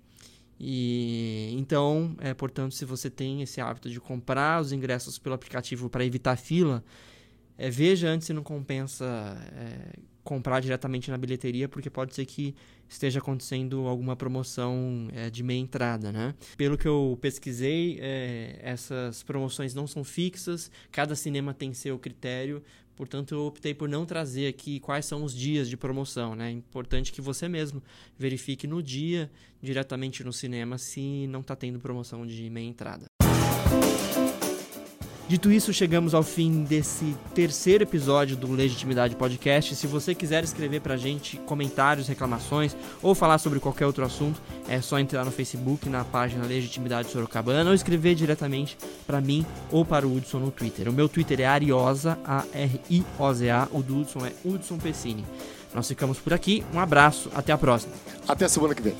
E 0.60 1.54
então, 1.58 2.16
é, 2.20 2.34
portanto, 2.34 2.74
se 2.74 2.86
você 2.86 3.10
tem 3.10 3.42
esse 3.42 3.60
hábito 3.60 3.90
de 3.90 4.00
comprar 4.00 4.62
os 4.62 4.72
ingressos 4.72 5.18
pelo 5.18 5.36
aplicativo 5.36 5.90
para 5.90 6.06
evitar 6.06 6.38
fila, 6.38 6.84
é, 7.58 7.70
veja 7.70 8.08
antes 8.08 8.28
se 8.28 8.34
não 8.34 8.44
compensa 8.44 9.06
é, 9.54 10.00
comprar 10.24 10.60
diretamente 10.62 11.12
na 11.12 11.18
bilheteria, 11.18 11.68
porque 11.68 11.90
pode 11.90 12.16
ser 12.16 12.26
que 12.26 12.56
esteja 12.88 13.20
acontecendo 13.20 13.88
alguma 13.88 14.16
promoção 14.16 15.10
é, 15.14 15.30
de 15.30 15.44
meia 15.44 15.60
entrada, 15.60 16.12
né? 16.12 16.34
Pelo 16.56 16.78
que 16.78 16.88
eu 16.88 17.18
pesquisei, 17.22 17.98
é, 18.00 18.60
essas 18.62 19.22
promoções 19.24 19.74
não 19.74 19.86
são 19.86 20.04
fixas, 20.04 20.72
cada 20.92 21.16
cinema 21.16 21.54
tem 21.54 21.74
seu 21.74 22.00
critério, 22.00 22.64
portanto 22.96 23.34
eu 23.34 23.46
optei 23.46 23.74
por 23.74 23.88
não 23.90 24.06
trazer 24.06 24.48
aqui 24.48 24.80
quais 24.80 25.06
são 25.06 25.24
os 25.24 25.36
dias 25.36 25.70
de 25.70 25.78
promoção, 25.78 26.36
né? 26.36 26.50
É 26.50 26.52
importante 26.52 27.12
que 27.12 27.22
você 27.22 27.48
mesmo 27.48 27.82
verifique 28.18 28.68
no 28.68 28.82
dia, 28.82 29.32
diretamente 29.62 30.24
no 30.24 30.34
cinema, 30.34 30.78
se 30.78 31.28
não 31.28 31.42
está 31.42 31.56
tendo 31.56 31.80
promoção 31.80 32.26
de 32.26 32.50
meia 32.50 32.68
entrada. 32.68 33.06
Dito 35.34 35.52
isso, 35.52 35.74
chegamos 35.74 36.14
ao 36.14 36.22
fim 36.22 36.64
desse 36.64 37.18
terceiro 37.34 37.84
episódio 37.84 38.38
do 38.38 38.52
Legitimidade 38.52 39.16
Podcast. 39.16 39.76
Se 39.76 39.88
você 39.88 40.14
quiser 40.14 40.44
escrever 40.44 40.80
pra 40.80 40.96
gente 40.96 41.38
comentários, 41.38 42.08
reclamações 42.08 42.78
ou 43.02 43.16
falar 43.16 43.40
sobre 43.40 43.60
qualquer 43.60 43.88
outro 43.88 44.06
assunto, 44.06 44.40
é 44.70 44.80
só 44.80 45.00
entrar 45.00 45.26
no 45.26 45.32
Facebook 45.32 45.90
na 45.90 46.04
página 46.04 46.46
Legitimidade 46.46 47.10
Sorocabana 47.10 47.72
ou 47.72 47.74
escrever 47.74 48.14
diretamente 48.14 48.78
para 49.08 49.20
mim 49.20 49.44
ou 49.72 49.84
para 49.84 50.08
o 50.08 50.16
Hudson 50.16 50.38
no 50.38 50.52
Twitter. 50.52 50.88
O 50.88 50.94
meu 50.94 51.10
Twitter 51.10 51.42
é 51.42 51.46
Ariosa, 51.48 52.16
A-R-I-O-Z-A, 52.24 53.70
o 53.72 53.82
do 53.82 54.02
Hudson 54.02 54.28
é 54.28 54.34
Hudson 54.46 54.78
Pessini. 54.78 55.26
Nós 55.74 55.88
ficamos 55.88 56.20
por 56.20 56.32
aqui, 56.32 56.64
um 56.72 56.80
abraço, 56.80 57.32
até 57.34 57.52
a 57.52 57.58
próxima. 57.58 57.92
Até 58.28 58.46
a 58.46 58.50
semana 58.50 58.76
que 58.76 58.84
vem. 58.84 58.94